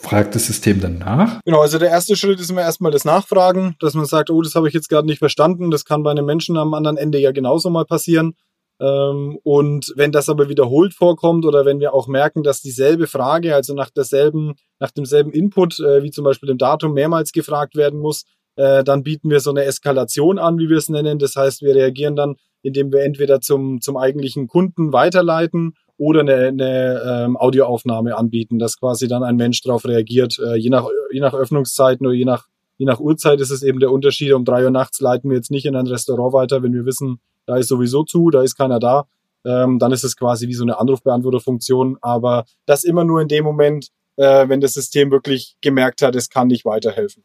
Fragt 0.00 0.34
das 0.34 0.46
System 0.46 0.80
dann 0.80 0.98
nach? 0.98 1.40
Genau, 1.44 1.60
also 1.60 1.78
der 1.78 1.90
erste 1.90 2.16
Schritt 2.16 2.40
ist 2.40 2.50
immer 2.50 2.62
erstmal 2.62 2.92
das 2.92 3.04
Nachfragen, 3.04 3.76
dass 3.80 3.94
man 3.94 4.06
sagt, 4.06 4.30
oh, 4.30 4.42
das 4.42 4.54
habe 4.54 4.68
ich 4.68 4.74
jetzt 4.74 4.88
gerade 4.88 5.06
nicht 5.06 5.18
verstanden. 5.18 5.70
Das 5.70 5.84
kann 5.84 6.02
bei 6.02 6.10
einem 6.10 6.26
Menschen 6.26 6.56
am 6.56 6.74
anderen 6.74 6.96
Ende 6.96 7.18
ja 7.18 7.32
genauso 7.32 7.70
mal 7.70 7.84
passieren. 7.84 8.34
Ähm, 8.80 9.38
und 9.42 9.92
wenn 9.96 10.10
das 10.10 10.28
aber 10.28 10.48
wiederholt 10.48 10.94
vorkommt 10.94 11.44
oder 11.44 11.66
wenn 11.66 11.80
wir 11.80 11.92
auch 11.92 12.08
merken, 12.08 12.42
dass 12.42 12.62
dieselbe 12.62 13.06
Frage, 13.06 13.54
also 13.54 13.74
nach 13.74 13.90
derselben, 13.90 14.54
nach 14.78 14.90
demselben 14.90 15.32
Input, 15.32 15.78
äh, 15.80 16.02
wie 16.02 16.10
zum 16.10 16.24
Beispiel 16.24 16.48
dem 16.48 16.58
Datum, 16.58 16.94
mehrmals 16.94 17.32
gefragt 17.32 17.76
werden 17.76 18.00
muss, 18.00 18.24
äh, 18.56 18.82
dann 18.82 19.02
bieten 19.02 19.28
wir 19.28 19.40
so 19.40 19.50
eine 19.50 19.64
Eskalation 19.64 20.38
an, 20.38 20.58
wie 20.58 20.68
wir 20.68 20.78
es 20.78 20.88
nennen. 20.88 21.18
Das 21.18 21.36
heißt, 21.36 21.62
wir 21.62 21.74
reagieren 21.74 22.16
dann, 22.16 22.36
indem 22.62 22.90
wir 22.92 23.02
entweder 23.02 23.40
zum, 23.40 23.80
zum 23.82 23.98
eigentlichen 23.98 24.48
Kunden 24.48 24.92
weiterleiten 24.92 25.74
oder 26.00 26.20
eine, 26.20 26.46
eine 26.46 27.02
ähm, 27.06 27.36
Audioaufnahme 27.36 28.16
anbieten, 28.16 28.58
dass 28.58 28.80
quasi 28.80 29.06
dann 29.06 29.22
ein 29.22 29.36
Mensch 29.36 29.60
darauf 29.60 29.84
reagiert. 29.84 30.38
Äh, 30.38 30.56
je, 30.56 30.70
nach, 30.70 30.86
je 31.12 31.20
nach 31.20 31.34
Öffnungszeiten 31.34 32.06
oder 32.06 32.14
je 32.14 32.24
nach, 32.24 32.46
je 32.78 32.86
nach 32.86 33.00
Uhrzeit 33.00 33.38
ist 33.42 33.50
es 33.50 33.62
eben 33.62 33.80
der 33.80 33.92
Unterschied. 33.92 34.32
Um 34.32 34.46
drei 34.46 34.64
Uhr 34.64 34.70
nachts 34.70 35.00
leiten 35.00 35.28
wir 35.28 35.36
jetzt 35.36 35.50
nicht 35.50 35.66
in 35.66 35.76
ein 35.76 35.86
Restaurant 35.86 36.32
weiter, 36.32 36.62
wenn 36.62 36.72
wir 36.72 36.86
wissen, 36.86 37.20
da 37.44 37.56
ist 37.56 37.68
sowieso 37.68 38.02
zu, 38.02 38.30
da 38.30 38.42
ist 38.42 38.56
keiner 38.56 38.80
da. 38.80 39.04
Ähm, 39.44 39.78
dann 39.78 39.92
ist 39.92 40.02
es 40.02 40.16
quasi 40.16 40.48
wie 40.48 40.54
so 40.54 40.64
eine 40.64 40.78
Anrufbeantworterfunktion. 40.78 41.98
Aber 42.00 42.46
das 42.64 42.82
immer 42.82 43.04
nur 43.04 43.20
in 43.20 43.28
dem 43.28 43.44
Moment, 43.44 43.88
äh, 44.16 44.48
wenn 44.48 44.62
das 44.62 44.72
System 44.72 45.10
wirklich 45.10 45.58
gemerkt 45.60 46.00
hat, 46.00 46.16
es 46.16 46.30
kann 46.30 46.46
nicht 46.46 46.64
weiterhelfen. 46.64 47.24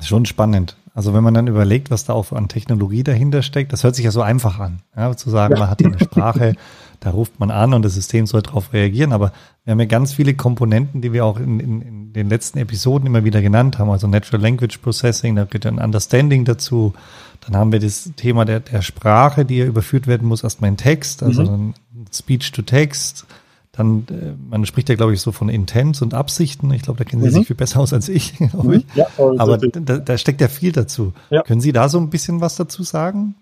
Schon 0.00 0.24
spannend. 0.24 0.76
Also 0.94 1.14
wenn 1.14 1.24
man 1.24 1.34
dann 1.34 1.46
überlegt, 1.46 1.90
was 1.90 2.04
da 2.04 2.12
auch 2.12 2.32
an 2.32 2.48
Technologie 2.48 3.02
dahinter 3.02 3.42
steckt, 3.42 3.72
das 3.72 3.82
hört 3.82 3.94
sich 3.94 4.04
ja 4.04 4.10
so 4.10 4.20
einfach 4.20 4.58
an, 4.58 4.82
ja, 4.96 5.16
zu 5.16 5.30
sagen, 5.30 5.54
ja. 5.54 5.60
man 5.60 5.70
hat 5.70 5.80
hier 5.80 5.88
eine 5.88 5.98
Sprache, 5.98 6.54
da 7.02 7.10
ruft 7.10 7.40
man 7.40 7.50
an 7.50 7.74
und 7.74 7.82
das 7.82 7.94
System 7.94 8.26
soll 8.26 8.42
darauf 8.42 8.72
reagieren. 8.72 9.12
Aber 9.12 9.32
wir 9.64 9.72
haben 9.72 9.80
ja 9.80 9.86
ganz 9.86 10.12
viele 10.12 10.34
Komponenten, 10.34 11.00
die 11.00 11.12
wir 11.12 11.24
auch 11.24 11.36
in, 11.36 11.58
in, 11.58 11.82
in 11.82 12.12
den 12.12 12.28
letzten 12.28 12.58
Episoden 12.58 13.06
immer 13.06 13.24
wieder 13.24 13.42
genannt 13.42 13.78
haben. 13.78 13.90
Also 13.90 14.06
Natural 14.06 14.40
Language 14.40 14.78
Processing, 14.78 15.34
da 15.34 15.44
gehört 15.44 15.66
ein 15.66 15.78
Understanding 15.78 16.44
dazu. 16.44 16.94
Dann 17.40 17.56
haben 17.56 17.72
wir 17.72 17.80
das 17.80 18.12
Thema 18.16 18.44
der, 18.44 18.60
der 18.60 18.82
Sprache, 18.82 19.44
die 19.44 19.58
ja 19.58 19.64
überführt 19.64 20.06
werden 20.06 20.28
muss, 20.28 20.44
erstmal 20.44 20.70
in 20.70 20.76
Text, 20.76 21.24
also 21.24 21.42
mhm. 21.42 21.74
Speech 22.12 22.52
to 22.52 22.62
Text. 22.62 23.26
Dann, 23.72 24.06
äh, 24.08 24.34
man 24.48 24.64
spricht 24.64 24.88
ja, 24.88 24.94
glaube 24.94 25.14
ich, 25.14 25.20
so 25.20 25.32
von 25.32 25.48
Intents 25.48 26.02
und 26.02 26.14
Absichten. 26.14 26.70
Ich 26.72 26.82
glaube, 26.82 26.98
da 26.98 27.04
kennen 27.04 27.22
Sie 27.22 27.30
mhm. 27.30 27.34
sich 27.34 27.46
viel 27.48 27.56
besser 27.56 27.80
aus 27.80 27.92
als 27.92 28.08
ich. 28.08 28.38
Mhm. 28.38 28.72
ich. 28.74 28.86
Ja, 28.94 29.06
aber 29.16 29.58
da, 29.58 29.98
da, 29.98 30.18
steckt 30.18 30.40
ja 30.40 30.46
viel 30.46 30.70
dazu. 30.70 31.14
Ja. 31.30 31.42
Können 31.42 31.60
Sie 31.60 31.72
da 31.72 31.88
so 31.88 31.98
ein 31.98 32.10
bisschen 32.10 32.40
was 32.40 32.54
dazu 32.54 32.84
sagen? 32.84 33.34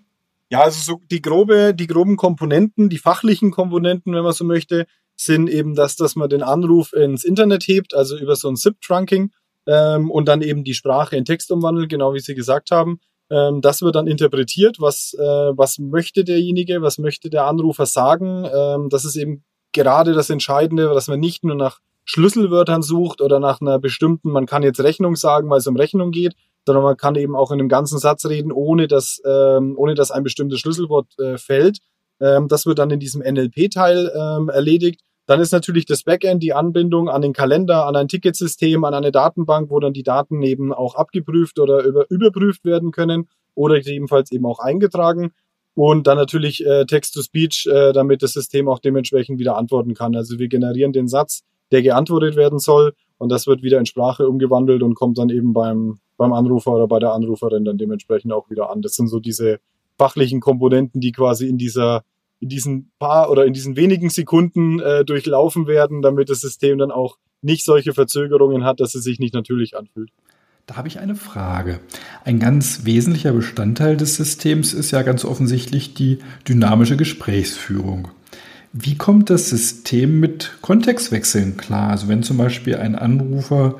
Ja, 0.51 0.63
also 0.63 0.79
so 0.81 1.01
die 1.09 1.21
grobe, 1.21 1.73
die 1.73 1.87
groben 1.87 2.17
Komponenten, 2.17 2.89
die 2.89 2.97
fachlichen 2.97 3.51
Komponenten, 3.51 4.13
wenn 4.13 4.23
man 4.23 4.33
so 4.33 4.43
möchte, 4.43 4.85
sind 5.15 5.49
eben 5.49 5.75
das, 5.75 5.95
dass 5.95 6.17
man 6.17 6.29
den 6.29 6.43
Anruf 6.43 6.91
ins 6.91 7.23
Internet 7.23 7.63
hebt, 7.67 7.95
also 7.95 8.17
über 8.17 8.35
so 8.35 8.49
ein 8.49 8.57
SIP-Trunking 8.57 9.31
ähm, 9.67 10.11
und 10.11 10.27
dann 10.27 10.41
eben 10.41 10.65
die 10.65 10.73
Sprache 10.73 11.15
in 11.15 11.23
Text 11.23 11.51
umwandelt, 11.51 11.89
genau 11.89 12.13
wie 12.13 12.19
Sie 12.19 12.35
gesagt 12.35 12.69
haben. 12.69 12.99
Ähm, 13.29 13.61
das 13.61 13.81
wird 13.81 13.95
dann 13.95 14.07
interpretiert, 14.07 14.77
was, 14.79 15.13
äh, 15.17 15.21
was 15.21 15.79
möchte 15.79 16.25
derjenige, 16.25 16.81
was 16.81 16.97
möchte 16.97 17.29
der 17.29 17.45
Anrufer 17.45 17.85
sagen. 17.85 18.45
Ähm, 18.53 18.89
das 18.89 19.05
ist 19.05 19.15
eben 19.15 19.45
gerade 19.71 20.11
das 20.11 20.29
Entscheidende, 20.29 20.93
dass 20.93 21.07
man 21.07 21.21
nicht 21.21 21.45
nur 21.45 21.55
nach 21.55 21.79
Schlüsselwörtern 22.03 22.81
sucht 22.81 23.21
oder 23.21 23.39
nach 23.39 23.61
einer 23.61 23.79
bestimmten, 23.79 24.31
man 24.31 24.47
kann 24.47 24.63
jetzt 24.63 24.81
Rechnung 24.81 25.15
sagen, 25.15 25.49
weil 25.49 25.59
es 25.59 25.67
um 25.67 25.77
Rechnung 25.77 26.11
geht, 26.11 26.33
sondern 26.65 26.83
man 26.83 26.97
kann 26.97 27.15
eben 27.15 27.35
auch 27.35 27.51
in 27.51 27.59
einem 27.59 27.69
ganzen 27.69 27.97
Satz 27.97 28.25
reden, 28.25 28.51
ohne 28.51 28.87
dass, 28.87 29.21
ähm, 29.25 29.75
ohne 29.77 29.95
dass 29.95 30.11
ein 30.11 30.23
bestimmtes 30.23 30.59
Schlüsselwort 30.59 31.07
äh, 31.19 31.37
fällt. 31.37 31.79
Ähm, 32.19 32.47
das 32.47 32.65
wird 32.65 32.79
dann 32.79 32.91
in 32.91 32.99
diesem 32.99 33.21
NLP-Teil 33.21 34.11
ähm, 34.15 34.49
erledigt. 34.49 35.01
Dann 35.25 35.39
ist 35.39 35.51
natürlich 35.51 35.85
das 35.85 36.03
Backend, 36.03 36.43
die 36.43 36.53
Anbindung 36.53 37.09
an 37.09 37.21
den 37.21 37.33
Kalender, 37.33 37.85
an 37.85 37.95
ein 37.95 38.07
Ticketsystem, 38.07 38.83
an 38.83 38.93
eine 38.93 39.11
Datenbank, 39.11 39.69
wo 39.69 39.79
dann 39.79 39.93
die 39.93 40.03
Daten 40.03 40.41
eben 40.43 40.73
auch 40.73 40.95
abgeprüft 40.95 41.59
oder 41.59 41.83
über, 41.83 42.05
überprüft 42.09 42.65
werden 42.65 42.91
können 42.91 43.27
oder 43.55 43.75
gegebenenfalls 43.75 44.31
eben 44.31 44.45
auch 44.45 44.59
eingetragen. 44.59 45.31
Und 45.73 46.05
dann 46.05 46.17
natürlich 46.17 46.65
äh, 46.65 46.85
Text-to-Speech, 46.85 47.67
äh, 47.71 47.93
damit 47.93 48.23
das 48.23 48.33
System 48.33 48.67
auch 48.67 48.79
dementsprechend 48.79 49.39
wieder 49.39 49.55
antworten 49.55 49.93
kann. 49.93 50.15
Also 50.15 50.37
wir 50.37 50.49
generieren 50.49 50.91
den 50.91 51.07
Satz, 51.07 51.43
der 51.71 51.81
geantwortet 51.81 52.35
werden 52.35 52.59
soll 52.59 52.93
und 53.17 53.29
das 53.29 53.47
wird 53.47 53.61
wieder 53.61 53.77
in 53.77 53.85
Sprache 53.85 54.27
umgewandelt 54.27 54.81
und 54.81 54.95
kommt 54.95 55.17
dann 55.17 55.29
eben 55.29 55.53
beim, 55.53 55.99
beim 56.21 56.33
Anrufer 56.33 56.73
oder 56.73 56.87
bei 56.87 56.99
der 56.99 57.13
Anruferin 57.13 57.65
dann 57.65 57.79
dementsprechend 57.79 58.31
auch 58.31 58.51
wieder 58.51 58.69
an. 58.69 58.83
Das 58.83 58.93
sind 58.93 59.07
so 59.07 59.19
diese 59.19 59.59
fachlichen 59.97 60.39
Komponenten, 60.39 61.01
die 61.01 61.11
quasi 61.11 61.47
in 61.47 61.57
dieser 61.57 62.03
in 62.39 62.49
diesen 62.49 62.91
paar 62.99 63.31
oder 63.31 63.45
in 63.45 63.53
diesen 63.53 63.75
wenigen 63.75 64.11
Sekunden 64.11 64.79
äh, 64.79 65.03
durchlaufen 65.03 65.65
werden, 65.65 66.03
damit 66.03 66.29
das 66.29 66.41
System 66.41 66.77
dann 66.77 66.91
auch 66.91 67.17
nicht 67.41 67.65
solche 67.65 67.93
Verzögerungen 67.93 68.63
hat, 68.63 68.79
dass 68.79 68.93
es 68.93 69.03
sich 69.03 69.19
nicht 69.19 69.33
natürlich 69.33 69.75
anfühlt. 69.75 70.11
Da 70.67 70.75
habe 70.75 70.87
ich 70.87 70.99
eine 70.99 71.15
Frage. 71.15 71.79
Ein 72.23 72.39
ganz 72.39 72.85
wesentlicher 72.85 73.33
Bestandteil 73.33 73.97
des 73.97 74.15
Systems 74.15 74.73
ist 74.73 74.91
ja 74.91 75.01
ganz 75.01 75.25
offensichtlich 75.25 75.95
die 75.95 76.19
dynamische 76.47 76.97
Gesprächsführung. 76.97 78.09
Wie 78.73 78.95
kommt 78.95 79.31
das 79.31 79.49
System 79.49 80.19
mit 80.19 80.57
Kontextwechseln 80.61 81.57
klar? 81.57 81.89
Also 81.89 82.07
wenn 82.07 82.21
zum 82.21 82.37
Beispiel 82.37 82.75
ein 82.75 82.95
Anrufer 82.95 83.79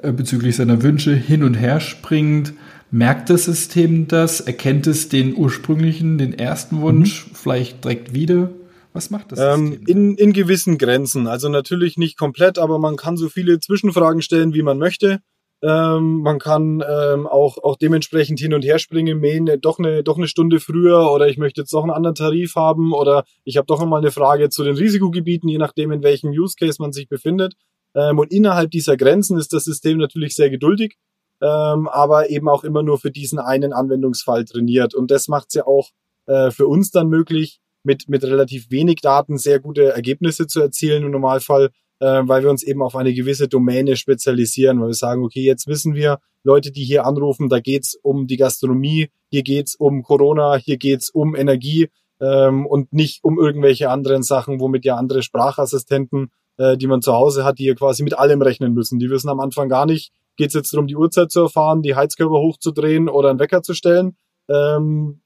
bezüglich 0.00 0.56
seiner 0.56 0.82
Wünsche 0.82 1.14
hin 1.14 1.42
und 1.44 1.54
her 1.54 1.80
springt, 1.80 2.54
merkt 2.90 3.30
das 3.30 3.44
System 3.44 4.08
das? 4.08 4.40
Erkennt 4.40 4.86
es 4.86 5.08
den 5.08 5.36
ursprünglichen, 5.36 6.18
den 6.18 6.32
ersten 6.32 6.80
Wunsch 6.80 7.26
mhm. 7.26 7.34
vielleicht 7.34 7.84
direkt 7.84 8.14
wieder? 8.14 8.50
Was 8.92 9.10
macht 9.10 9.32
das 9.32 9.38
ähm, 9.38 9.68
System? 9.68 9.86
in, 9.86 10.16
in 10.16 10.32
gewissen 10.32 10.78
Grenzen. 10.78 11.26
Also 11.26 11.48
natürlich 11.48 11.96
nicht 11.96 12.18
komplett, 12.18 12.58
aber 12.58 12.78
man 12.78 12.96
kann 12.96 13.16
so 13.16 13.28
viele 13.28 13.58
Zwischenfragen 13.58 14.22
stellen, 14.22 14.54
wie 14.54 14.62
man 14.62 14.78
möchte. 14.78 15.20
Ähm, 15.64 16.22
man 16.22 16.40
kann 16.40 16.82
ähm, 16.86 17.28
auch, 17.28 17.56
auch 17.58 17.76
dementsprechend 17.76 18.40
hin 18.40 18.52
und 18.52 18.64
her 18.64 18.80
springen, 18.80 19.20
mähen, 19.20 19.46
äh, 19.46 19.58
doch 19.58 19.78
eine, 19.78 20.02
doch 20.02 20.18
eine 20.18 20.26
Stunde 20.26 20.58
früher 20.58 21.12
oder 21.12 21.28
ich 21.28 21.38
möchte 21.38 21.60
jetzt 21.60 21.72
doch 21.72 21.82
einen 21.82 21.92
anderen 21.92 22.16
Tarif 22.16 22.56
haben 22.56 22.92
oder 22.92 23.24
ich 23.44 23.56
habe 23.56 23.66
doch 23.66 23.80
einmal 23.80 24.00
eine 24.00 24.10
Frage 24.10 24.48
zu 24.50 24.64
den 24.64 24.76
Risikogebieten, 24.76 25.48
je 25.48 25.58
nachdem, 25.58 25.92
in 25.92 26.02
welchem 26.02 26.30
Use 26.30 26.56
Case 26.58 26.78
man 26.80 26.92
sich 26.92 27.08
befindet. 27.08 27.54
Ähm, 27.94 28.18
und 28.18 28.32
innerhalb 28.32 28.70
dieser 28.70 28.96
Grenzen 28.96 29.38
ist 29.38 29.52
das 29.52 29.64
System 29.64 29.98
natürlich 29.98 30.34
sehr 30.34 30.50
geduldig, 30.50 30.96
ähm, 31.40 31.88
aber 31.88 32.30
eben 32.30 32.48
auch 32.48 32.64
immer 32.64 32.82
nur 32.82 32.98
für 32.98 33.10
diesen 33.10 33.38
einen 33.38 33.72
Anwendungsfall 33.72 34.44
trainiert. 34.44 34.94
Und 34.94 35.10
das 35.10 35.28
macht 35.28 35.48
es 35.48 35.54
ja 35.54 35.66
auch 35.66 35.90
äh, 36.26 36.50
für 36.50 36.66
uns 36.66 36.90
dann 36.90 37.08
möglich, 37.08 37.60
mit, 37.84 38.08
mit 38.08 38.22
relativ 38.24 38.70
wenig 38.70 39.00
Daten 39.00 39.38
sehr 39.38 39.58
gute 39.58 39.92
Ergebnisse 39.92 40.46
zu 40.46 40.60
erzielen 40.60 41.02
im 41.02 41.10
Normalfall, 41.10 41.70
äh, 41.98 42.22
weil 42.24 42.42
wir 42.42 42.50
uns 42.50 42.62
eben 42.62 42.82
auf 42.82 42.96
eine 42.96 43.12
gewisse 43.12 43.48
Domäne 43.48 43.96
spezialisieren, 43.96 44.80
weil 44.80 44.88
wir 44.88 44.94
sagen, 44.94 45.24
okay, 45.24 45.42
jetzt 45.42 45.66
wissen 45.66 45.94
wir, 45.94 46.18
Leute, 46.44 46.72
die 46.72 46.84
hier 46.84 47.06
anrufen, 47.06 47.48
da 47.48 47.60
geht's 47.60 47.94
um 48.02 48.26
die 48.26 48.36
Gastronomie, 48.36 49.10
hier 49.30 49.42
geht's 49.42 49.74
um 49.76 50.02
Corona, 50.02 50.56
hier 50.56 50.76
geht's 50.76 51.10
um 51.10 51.36
Energie 51.36 51.88
ähm, 52.20 52.66
und 52.66 52.92
nicht 52.92 53.22
um 53.22 53.38
irgendwelche 53.38 53.90
anderen 53.90 54.22
Sachen, 54.22 54.60
womit 54.60 54.84
ja 54.84 54.96
andere 54.96 55.22
Sprachassistenten, 55.22 56.30
äh, 56.58 56.76
die 56.76 56.86
man 56.86 57.02
zu 57.02 57.12
Hause 57.12 57.44
hat, 57.44 57.58
die 57.58 57.64
hier 57.64 57.74
quasi 57.74 58.02
mit 58.02 58.18
allem 58.18 58.42
rechnen 58.42 58.74
müssen. 58.74 58.98
Die 58.98 59.10
wissen 59.10 59.28
am 59.28 59.40
Anfang 59.40 59.68
gar 59.68 59.86
nicht, 59.86 60.12
geht's 60.36 60.54
jetzt 60.54 60.72
darum, 60.72 60.86
die 60.86 60.96
Uhrzeit 60.96 61.30
zu 61.30 61.42
erfahren, 61.42 61.82
die 61.82 61.94
Heizkörper 61.94 62.38
hochzudrehen 62.38 63.08
oder 63.08 63.30
einen 63.30 63.38
Wecker 63.38 63.62
zu 63.62 63.74
stellen. 63.74 64.16
Ähm, 64.48 65.22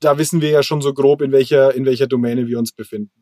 da 0.00 0.18
wissen 0.18 0.40
wir 0.40 0.50
ja 0.50 0.62
schon 0.62 0.80
so 0.80 0.94
grob, 0.94 1.22
in 1.22 1.32
welcher, 1.32 1.74
in 1.74 1.84
welcher 1.84 2.06
Domäne 2.06 2.46
wir 2.46 2.58
uns 2.58 2.72
befinden. 2.72 3.17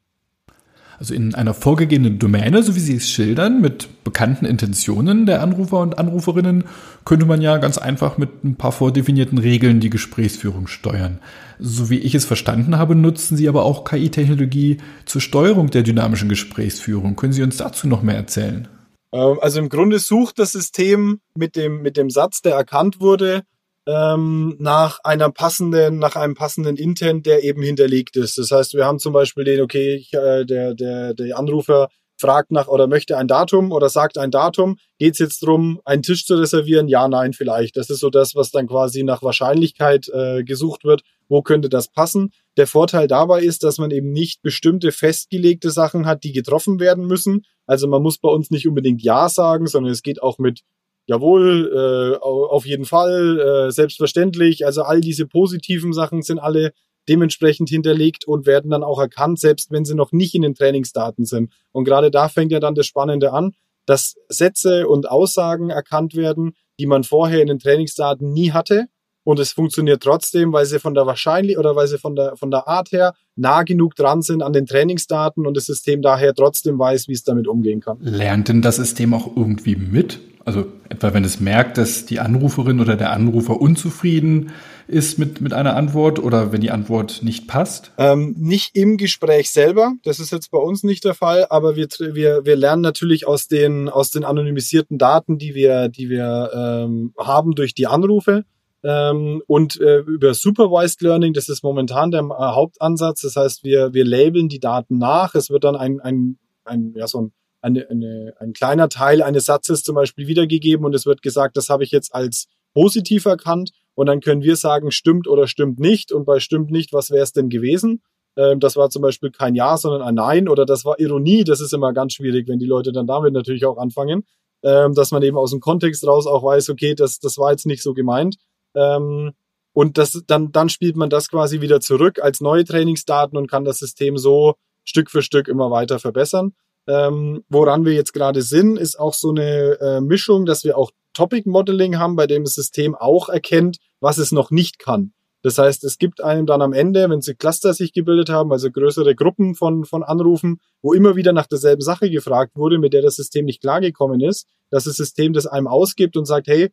Also 0.98 1.14
in 1.14 1.34
einer 1.34 1.54
vorgegebenen 1.54 2.18
Domäne, 2.18 2.62
so 2.62 2.74
wie 2.74 2.80
Sie 2.80 2.96
es 2.96 3.10
schildern, 3.10 3.60
mit 3.60 4.04
bekannten 4.04 4.46
Intentionen 4.46 5.26
der 5.26 5.42
Anrufer 5.42 5.80
und 5.80 5.98
Anruferinnen, 5.98 6.64
könnte 7.04 7.26
man 7.26 7.42
ja 7.42 7.58
ganz 7.58 7.76
einfach 7.76 8.18
mit 8.18 8.44
ein 8.44 8.56
paar 8.56 8.72
vordefinierten 8.72 9.38
Regeln 9.38 9.80
die 9.80 9.90
Gesprächsführung 9.90 10.66
steuern. 10.66 11.18
So 11.58 11.90
wie 11.90 11.98
ich 11.98 12.14
es 12.14 12.24
verstanden 12.24 12.78
habe, 12.78 12.94
nutzen 12.94 13.36
Sie 13.36 13.48
aber 13.48 13.64
auch 13.64 13.84
KI-Technologie 13.84 14.78
zur 15.04 15.20
Steuerung 15.20 15.70
der 15.70 15.82
dynamischen 15.82 16.28
Gesprächsführung. 16.28 17.16
Können 17.16 17.32
Sie 17.32 17.42
uns 17.42 17.58
dazu 17.58 17.88
noch 17.88 18.02
mehr 18.02 18.16
erzählen? 18.16 18.68
Ähm, 19.12 19.38
also 19.40 19.58
im 19.58 19.68
Grunde 19.68 19.98
sucht 19.98 20.38
das 20.38 20.52
System 20.52 21.20
mit 21.34 21.56
dem, 21.56 21.82
mit 21.82 21.96
dem 21.96 22.10
Satz, 22.10 22.42
der 22.42 22.54
erkannt 22.54 23.00
wurde, 23.00 23.42
ähm, 23.86 24.56
nach 24.58 24.98
einer 25.04 25.30
passenden, 25.30 25.98
nach 25.98 26.16
einem 26.16 26.34
passenden 26.34 26.76
Intent, 26.76 27.26
der 27.26 27.44
eben 27.44 27.62
hinterlegt 27.62 28.16
ist. 28.16 28.38
Das 28.38 28.50
heißt, 28.50 28.74
wir 28.74 28.84
haben 28.84 28.98
zum 28.98 29.12
Beispiel 29.12 29.44
den, 29.44 29.60
okay, 29.60 29.94
ich, 29.94 30.12
äh, 30.12 30.44
der, 30.44 30.74
der, 30.74 31.14
der 31.14 31.38
Anrufer 31.38 31.88
fragt 32.18 32.50
nach 32.50 32.68
oder 32.68 32.86
möchte 32.86 33.16
ein 33.16 33.28
Datum 33.28 33.72
oder 33.72 33.88
sagt 33.88 34.18
ein 34.18 34.30
Datum. 34.30 34.78
Geht 34.98 35.14
es 35.14 35.18
jetzt 35.18 35.40
drum, 35.40 35.80
einen 35.84 36.02
Tisch 36.02 36.24
zu 36.24 36.36
reservieren? 36.36 36.88
Ja, 36.88 37.08
nein, 37.08 37.32
vielleicht. 37.32 37.76
Das 37.76 37.90
ist 37.90 38.00
so 38.00 38.10
das, 38.10 38.34
was 38.34 38.50
dann 38.50 38.66
quasi 38.66 39.02
nach 39.02 39.22
Wahrscheinlichkeit 39.22 40.08
äh, 40.08 40.42
gesucht 40.42 40.84
wird. 40.84 41.02
Wo 41.28 41.42
könnte 41.42 41.68
das 41.68 41.88
passen? 41.88 42.32
Der 42.56 42.66
Vorteil 42.66 43.06
dabei 43.06 43.42
ist, 43.42 43.64
dass 43.64 43.78
man 43.78 43.90
eben 43.90 44.12
nicht 44.12 44.42
bestimmte 44.42 44.92
festgelegte 44.92 45.70
Sachen 45.70 46.06
hat, 46.06 46.24
die 46.24 46.32
getroffen 46.32 46.80
werden 46.80 47.06
müssen. 47.06 47.42
Also 47.66 47.86
man 47.88 48.02
muss 48.02 48.18
bei 48.18 48.28
uns 48.28 48.50
nicht 48.50 48.66
unbedingt 48.66 49.02
Ja 49.02 49.28
sagen, 49.28 49.66
sondern 49.66 49.92
es 49.92 50.02
geht 50.02 50.22
auch 50.22 50.38
mit 50.38 50.62
jawohl, 51.06 51.70
äh, 51.72 52.18
auf 52.18 52.66
jeden 52.66 52.84
Fall, 52.84 53.38
äh, 53.38 53.70
selbstverständlich. 53.70 54.66
Also 54.66 54.82
all 54.82 55.00
diese 55.00 55.26
positiven 55.26 55.92
Sachen 55.92 56.22
sind 56.22 56.38
alle 56.38 56.72
dementsprechend 57.08 57.68
hinterlegt 57.68 58.26
und 58.26 58.46
werden 58.46 58.70
dann 58.70 58.82
auch 58.82 59.00
erkannt, 59.00 59.38
selbst 59.38 59.70
wenn 59.70 59.84
sie 59.84 59.94
noch 59.94 60.12
nicht 60.12 60.34
in 60.34 60.42
den 60.42 60.54
Trainingsdaten 60.54 61.24
sind. 61.24 61.52
Und 61.72 61.84
gerade 61.84 62.10
da 62.10 62.28
fängt 62.28 62.52
ja 62.52 62.60
dann 62.60 62.74
das 62.74 62.86
Spannende 62.86 63.32
an, 63.32 63.52
dass 63.86 64.16
Sätze 64.28 64.88
und 64.88 65.08
Aussagen 65.08 65.70
erkannt 65.70 66.16
werden, 66.16 66.54
die 66.80 66.86
man 66.86 67.04
vorher 67.04 67.40
in 67.40 67.46
den 67.46 67.60
Trainingsdaten 67.60 68.32
nie 68.32 68.50
hatte. 68.50 68.86
Und 69.26 69.40
es 69.40 69.50
funktioniert 69.50 70.04
trotzdem, 70.04 70.52
weil 70.52 70.66
sie 70.66 70.78
von 70.78 70.94
der 70.94 71.04
wahrscheinlich 71.04 71.58
oder 71.58 71.74
weil 71.74 71.88
sie 71.88 71.98
von 71.98 72.14
der, 72.14 72.36
von 72.36 72.52
der 72.52 72.68
Art 72.68 72.92
her 72.92 73.12
nah 73.34 73.64
genug 73.64 73.96
dran 73.96 74.22
sind 74.22 74.40
an 74.40 74.52
den 74.52 74.66
Trainingsdaten 74.66 75.48
und 75.48 75.56
das 75.56 75.66
System 75.66 76.00
daher 76.00 76.32
trotzdem 76.32 76.78
weiß, 76.78 77.08
wie 77.08 77.12
es 77.12 77.24
damit 77.24 77.48
umgehen 77.48 77.80
kann. 77.80 77.98
Lernt 78.00 78.46
denn 78.46 78.62
das 78.62 78.76
System 78.76 79.14
auch 79.14 79.36
irgendwie 79.36 79.74
mit? 79.74 80.20
Also 80.44 80.66
etwa 80.88 81.12
wenn 81.12 81.24
es 81.24 81.40
merkt, 81.40 81.76
dass 81.76 82.06
die 82.06 82.20
Anruferin 82.20 82.78
oder 82.78 82.94
der 82.94 83.10
Anrufer 83.10 83.60
unzufrieden 83.60 84.52
ist 84.86 85.18
mit, 85.18 85.40
mit 85.40 85.52
einer 85.52 85.74
Antwort 85.74 86.20
oder 86.20 86.52
wenn 86.52 86.60
die 86.60 86.70
Antwort 86.70 87.24
nicht 87.24 87.48
passt? 87.48 87.90
Ähm, 87.98 88.36
nicht 88.38 88.76
im 88.76 88.96
Gespräch 88.96 89.50
selber, 89.50 89.94
das 90.04 90.20
ist 90.20 90.30
jetzt 90.30 90.52
bei 90.52 90.58
uns 90.58 90.84
nicht 90.84 91.04
der 91.04 91.14
Fall, 91.14 91.46
aber 91.50 91.74
wir, 91.74 91.88
wir, 92.12 92.44
wir 92.44 92.54
lernen 92.54 92.82
natürlich 92.82 93.26
aus 93.26 93.48
den, 93.48 93.88
aus 93.88 94.12
den 94.12 94.22
anonymisierten 94.22 94.98
Daten, 94.98 95.36
die 95.36 95.56
wir, 95.56 95.88
die 95.88 96.10
wir 96.10 96.52
ähm, 96.54 97.12
haben 97.18 97.56
durch 97.56 97.74
die 97.74 97.88
Anrufe. 97.88 98.44
Ähm, 98.86 99.42
und 99.48 99.80
äh, 99.80 99.98
über 99.98 100.32
Supervised 100.32 101.02
Learning, 101.02 101.32
das 101.32 101.48
ist 101.48 101.64
momentan 101.64 102.12
der 102.12 102.20
äh, 102.20 102.54
Hauptansatz. 102.54 103.22
Das 103.22 103.34
heißt, 103.34 103.64
wir, 103.64 103.92
wir 103.92 104.04
labeln 104.04 104.48
die 104.48 104.60
Daten 104.60 104.98
nach. 104.98 105.34
Es 105.34 105.50
wird 105.50 105.64
dann 105.64 105.74
ein, 105.74 106.00
ein, 106.00 106.38
ein, 106.64 106.94
ja, 106.94 107.08
so 107.08 107.22
ein 107.22 107.32
eine, 107.66 107.88
eine, 107.90 108.34
ein 108.38 108.52
kleiner 108.52 108.88
Teil 108.88 109.22
eines 109.22 109.46
Satzes 109.46 109.82
zum 109.82 109.96
Beispiel 109.96 110.28
wiedergegeben 110.28 110.86
und 110.86 110.94
es 110.94 111.04
wird 111.04 111.20
gesagt, 111.20 111.56
das 111.56 111.68
habe 111.68 111.82
ich 111.82 111.90
jetzt 111.90 112.14
als 112.14 112.46
positiv 112.74 113.24
erkannt 113.24 113.70
und 113.94 114.06
dann 114.06 114.20
können 114.20 114.42
wir 114.42 114.56
sagen, 114.56 114.92
stimmt 114.92 115.26
oder 115.26 115.48
stimmt 115.48 115.80
nicht 115.80 116.12
und 116.12 116.26
bei 116.26 116.38
stimmt 116.38 116.70
nicht, 116.70 116.92
was 116.92 117.10
wäre 117.10 117.24
es 117.24 117.32
denn 117.32 117.48
gewesen? 117.48 118.02
Ähm, 118.36 118.60
das 118.60 118.76
war 118.76 118.90
zum 118.90 119.02
Beispiel 119.02 119.30
kein 119.30 119.54
Ja, 119.54 119.76
sondern 119.76 120.02
ein 120.02 120.14
Nein 120.14 120.48
oder 120.48 120.64
das 120.64 120.84
war 120.84 121.00
Ironie. 121.00 121.42
Das 121.42 121.60
ist 121.60 121.72
immer 121.72 121.92
ganz 121.92 122.12
schwierig, 122.12 122.46
wenn 122.48 122.58
die 122.58 122.66
Leute 122.66 122.92
dann 122.92 123.06
damit 123.06 123.32
natürlich 123.32 123.64
auch 123.66 123.78
anfangen, 123.78 124.24
ähm, 124.62 124.94
dass 124.94 125.10
man 125.10 125.22
eben 125.22 125.36
aus 125.36 125.50
dem 125.50 125.60
Kontext 125.60 126.06
raus 126.06 126.26
auch 126.26 126.44
weiß, 126.44 126.70
okay, 126.70 126.94
das, 126.94 127.18
das 127.18 127.38
war 127.38 127.50
jetzt 127.50 127.66
nicht 127.66 127.82
so 127.82 127.94
gemeint. 127.94 128.36
Ähm, 128.76 129.32
und 129.72 129.98
das, 129.98 130.22
dann, 130.26 130.52
dann 130.52 130.68
spielt 130.68 130.96
man 130.96 131.10
das 131.10 131.28
quasi 131.28 131.60
wieder 131.60 131.80
zurück 131.80 132.20
als 132.22 132.40
neue 132.40 132.64
Trainingsdaten 132.64 133.36
und 133.36 133.50
kann 133.50 133.64
das 133.64 133.78
System 133.78 134.16
so 134.16 134.54
Stück 134.84 135.10
für 135.10 135.22
Stück 135.22 135.48
immer 135.48 135.70
weiter 135.70 135.98
verbessern. 135.98 136.52
Ähm, 136.88 137.42
woran 137.48 137.84
wir 137.84 137.92
jetzt 137.92 138.12
gerade 138.12 138.42
sind, 138.42 138.78
ist 138.78 138.98
auch 138.98 139.12
so 139.12 139.30
eine 139.30 139.78
äh, 139.80 140.00
Mischung, 140.00 140.46
dass 140.46 140.62
wir 140.64 140.78
auch 140.78 140.92
Topic 141.14 141.48
Modeling 141.48 141.98
haben, 141.98 142.14
bei 142.14 142.26
dem 142.26 142.44
das 142.44 142.54
System 142.54 142.94
auch 142.94 143.28
erkennt, 143.28 143.78
was 144.00 144.18
es 144.18 144.32
noch 144.32 144.50
nicht 144.50 144.78
kann. 144.78 145.12
Das 145.42 145.58
heißt, 145.58 145.84
es 145.84 145.98
gibt 145.98 146.22
einem 146.22 146.46
dann 146.46 146.62
am 146.62 146.72
Ende, 146.72 147.08
wenn 147.08 147.20
sie 147.20 147.34
Cluster 147.34 147.72
sich 147.72 147.92
gebildet 147.92 148.30
haben, 148.30 148.50
also 148.52 148.70
größere 148.70 149.14
Gruppen 149.14 149.54
von, 149.54 149.84
von 149.84 150.02
Anrufen, 150.02 150.58
wo 150.82 150.92
immer 150.92 151.16
wieder 151.16 151.32
nach 151.32 151.46
derselben 151.46 151.82
Sache 151.82 152.10
gefragt 152.10 152.52
wurde, 152.56 152.78
mit 152.78 152.92
der 152.92 153.02
das 153.02 153.16
System 153.16 153.44
nicht 153.44 153.60
klargekommen 153.60 154.20
ist, 154.20 154.46
dass 154.70 154.84
das 154.84 154.96
System 154.96 155.32
das 155.32 155.46
einem 155.46 155.68
ausgibt 155.68 156.16
und 156.16 156.24
sagt, 156.24 156.48
hey, 156.48 156.70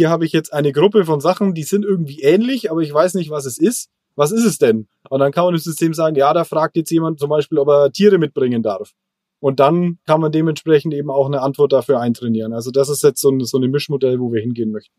hier 0.00 0.08
habe 0.08 0.24
ich 0.24 0.32
jetzt 0.32 0.54
eine 0.54 0.72
Gruppe 0.72 1.04
von 1.04 1.20
Sachen, 1.20 1.52
die 1.52 1.62
sind 1.62 1.84
irgendwie 1.84 2.22
ähnlich, 2.22 2.70
aber 2.70 2.80
ich 2.80 2.90
weiß 2.90 3.12
nicht, 3.14 3.28
was 3.28 3.44
es 3.44 3.58
ist. 3.58 3.90
Was 4.16 4.32
ist 4.32 4.46
es 4.46 4.56
denn? 4.56 4.88
Und 5.10 5.20
dann 5.20 5.30
kann 5.30 5.44
man 5.44 5.52
dem 5.52 5.58
System 5.58 5.92
sagen, 5.92 6.16
ja, 6.16 6.32
da 6.32 6.44
fragt 6.44 6.74
jetzt 6.76 6.90
jemand 6.90 7.20
zum 7.20 7.28
Beispiel, 7.28 7.58
ob 7.58 7.68
er 7.68 7.92
Tiere 7.92 8.16
mitbringen 8.16 8.62
darf. 8.62 8.92
Und 9.40 9.60
dann 9.60 9.98
kann 10.06 10.22
man 10.22 10.32
dementsprechend 10.32 10.94
eben 10.94 11.10
auch 11.10 11.26
eine 11.26 11.42
Antwort 11.42 11.74
dafür 11.74 12.00
eintrainieren. 12.00 12.54
Also 12.54 12.70
das 12.70 12.88
ist 12.88 13.02
jetzt 13.02 13.20
so 13.20 13.30
ein, 13.30 13.44
so 13.44 13.58
ein 13.58 13.70
Mischmodell, 13.70 14.18
wo 14.20 14.32
wir 14.32 14.40
hingehen 14.40 14.72
möchten. 14.72 14.94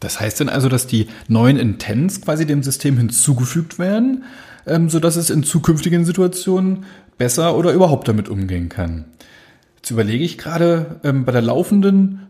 Das 0.00 0.18
heißt 0.18 0.40
denn 0.40 0.48
also, 0.48 0.68
dass 0.68 0.88
die 0.88 1.06
neuen 1.28 1.56
Intents 1.56 2.20
quasi 2.20 2.44
dem 2.44 2.64
System 2.64 2.96
hinzugefügt 2.96 3.78
werden, 3.78 4.24
ähm, 4.66 4.90
sodass 4.90 5.14
es 5.14 5.30
in 5.30 5.44
zukünftigen 5.44 6.04
Situationen 6.04 6.86
besser 7.18 7.56
oder 7.56 7.72
überhaupt 7.72 8.08
damit 8.08 8.28
umgehen 8.28 8.68
kann. 8.68 9.04
Jetzt 9.76 9.92
überlege 9.92 10.24
ich 10.24 10.38
gerade 10.38 10.98
ähm, 11.04 11.24
bei 11.24 11.30
der 11.30 11.42
laufenden 11.42 12.26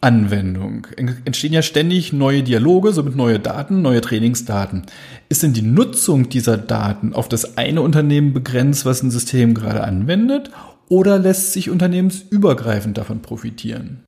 Anwendung 0.00 0.86
entstehen 0.96 1.52
ja 1.52 1.62
ständig 1.62 2.12
neue 2.12 2.42
Dialoge, 2.42 2.92
somit 2.92 3.16
neue 3.16 3.38
Daten, 3.38 3.82
neue 3.82 4.00
Trainingsdaten. 4.00 4.86
Ist 5.28 5.42
denn 5.42 5.52
die 5.52 5.62
Nutzung 5.62 6.28
dieser 6.28 6.56
Daten 6.58 7.14
auf 7.14 7.28
das 7.28 7.56
eine 7.56 7.82
Unternehmen 7.82 8.32
begrenzt, 8.32 8.84
was 8.84 9.02
ein 9.02 9.10
System 9.10 9.54
gerade 9.54 9.82
anwendet, 9.82 10.50
oder 10.88 11.18
lässt 11.18 11.52
sich 11.52 11.70
unternehmensübergreifend 11.70 12.98
davon 12.98 13.22
profitieren? 13.22 14.04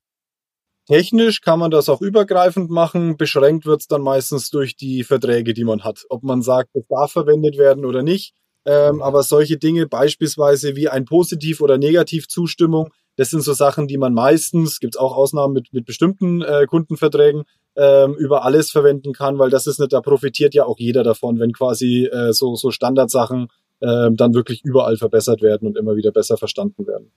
Technisch 0.87 1.41
kann 1.41 1.59
man 1.59 1.71
das 1.71 1.89
auch 1.89 2.01
übergreifend 2.01 2.69
machen. 2.69 3.17
Beschränkt 3.17 3.65
wird 3.65 3.81
es 3.81 3.87
dann 3.87 4.01
meistens 4.01 4.49
durch 4.49 4.77
die 4.77 5.03
Verträge, 5.03 5.53
die 5.53 5.65
man 5.65 5.83
hat. 5.83 6.05
Ob 6.09 6.23
man 6.23 6.41
sagt, 6.41 6.69
es 6.75 6.87
darf 6.87 7.11
verwendet 7.11 7.57
werden 7.57 7.83
oder 7.83 8.03
nicht. 8.03 8.33
Ähm, 8.65 9.01
aber 9.01 9.23
solche 9.23 9.57
Dinge, 9.57 9.87
beispielsweise 9.87 10.75
wie 10.75 10.87
ein 10.87 11.05
Positiv- 11.05 11.61
oder 11.61 11.77
Negativzustimmung, 11.77 12.93
das 13.17 13.31
sind 13.31 13.41
so 13.41 13.53
Sachen, 13.53 13.87
die 13.87 13.97
man 13.97 14.13
meistens, 14.13 14.79
gibt 14.79 14.95
es 14.95 14.99
auch 14.99 15.15
Ausnahmen 15.15 15.53
mit, 15.53 15.73
mit 15.73 15.85
bestimmten 15.85 16.41
äh, 16.41 16.65
Kundenverträgen, 16.67 17.43
ähm, 17.75 18.15
über 18.15 18.45
alles 18.45 18.71
verwenden 18.71 19.13
kann, 19.13 19.37
weil 19.37 19.49
das 19.49 19.67
ist 19.67 19.79
nicht, 19.79 19.91
da 19.91 20.01
profitiert 20.01 20.53
ja 20.53 20.65
auch 20.65 20.77
jeder 20.79 21.03
davon, 21.03 21.39
wenn 21.39 21.51
quasi 21.51 22.05
äh, 22.05 22.31
so, 22.31 22.55
so 22.55 22.71
Standardsachen 22.71 23.49
äh, 23.79 24.09
dann 24.11 24.33
wirklich 24.33 24.63
überall 24.63 24.97
verbessert 24.97 25.41
werden 25.41 25.67
und 25.67 25.77
immer 25.77 25.95
wieder 25.95 26.11
besser 26.11 26.37
verstanden 26.37 26.87
werden. 26.87 27.11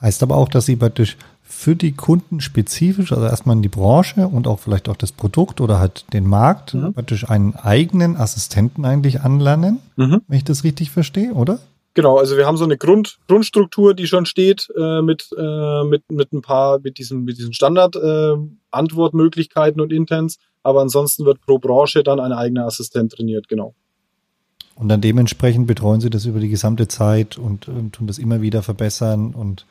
Heißt 0.00 0.22
aber 0.22 0.36
auch, 0.36 0.48
dass 0.48 0.66
Sie 0.66 0.76
praktisch 0.76 1.16
für 1.42 1.76
die 1.76 1.92
Kunden 1.92 2.40
spezifisch, 2.40 3.12
also 3.12 3.24
erstmal 3.24 3.56
in 3.56 3.62
die 3.62 3.68
Branche 3.68 4.26
und 4.28 4.46
auch 4.46 4.58
vielleicht 4.58 4.88
auch 4.88 4.96
das 4.96 5.12
Produkt 5.12 5.60
oder 5.60 5.78
halt 5.78 6.04
den 6.12 6.26
Markt, 6.26 6.74
mhm. 6.74 6.92
praktisch 6.94 7.28
einen 7.28 7.54
eigenen 7.54 8.16
Assistenten 8.16 8.84
eigentlich 8.84 9.20
anlernen, 9.20 9.78
mhm. 9.96 10.22
wenn 10.26 10.36
ich 10.36 10.44
das 10.44 10.64
richtig 10.64 10.90
verstehe, 10.90 11.32
oder? 11.32 11.60
Genau, 11.94 12.18
also 12.18 12.36
wir 12.36 12.46
haben 12.46 12.56
so 12.56 12.64
eine 12.64 12.76
Grund, 12.76 13.18
Grundstruktur, 13.28 13.94
die 13.94 14.08
schon 14.08 14.26
steht, 14.26 14.66
äh, 14.76 15.00
mit, 15.00 15.28
äh, 15.38 15.84
mit, 15.84 16.02
mit 16.10 16.32
ein 16.32 16.42
paar, 16.42 16.80
mit 16.80 16.98
diesen, 16.98 17.22
mit 17.22 17.38
diesen 17.38 17.52
Standard-Antwortmöglichkeiten 17.52 19.78
äh, 19.78 19.82
und 19.82 19.92
Intents, 19.92 20.38
aber 20.64 20.80
ansonsten 20.80 21.24
wird 21.24 21.40
pro 21.40 21.58
Branche 21.58 22.02
dann 22.02 22.18
ein 22.18 22.32
eigener 22.32 22.66
Assistent 22.66 23.12
trainiert, 23.12 23.46
genau. 23.46 23.76
Und 24.74 24.88
dann 24.88 25.00
dementsprechend 25.00 25.68
betreuen 25.68 26.00
Sie 26.00 26.10
das 26.10 26.26
über 26.26 26.40
die 26.40 26.48
gesamte 26.48 26.88
Zeit 26.88 27.38
und, 27.38 27.68
und 27.68 27.92
tun 27.92 28.08
das 28.08 28.18
immer 28.18 28.42
wieder 28.42 28.62
verbessern 28.62 29.32
und 29.32 29.64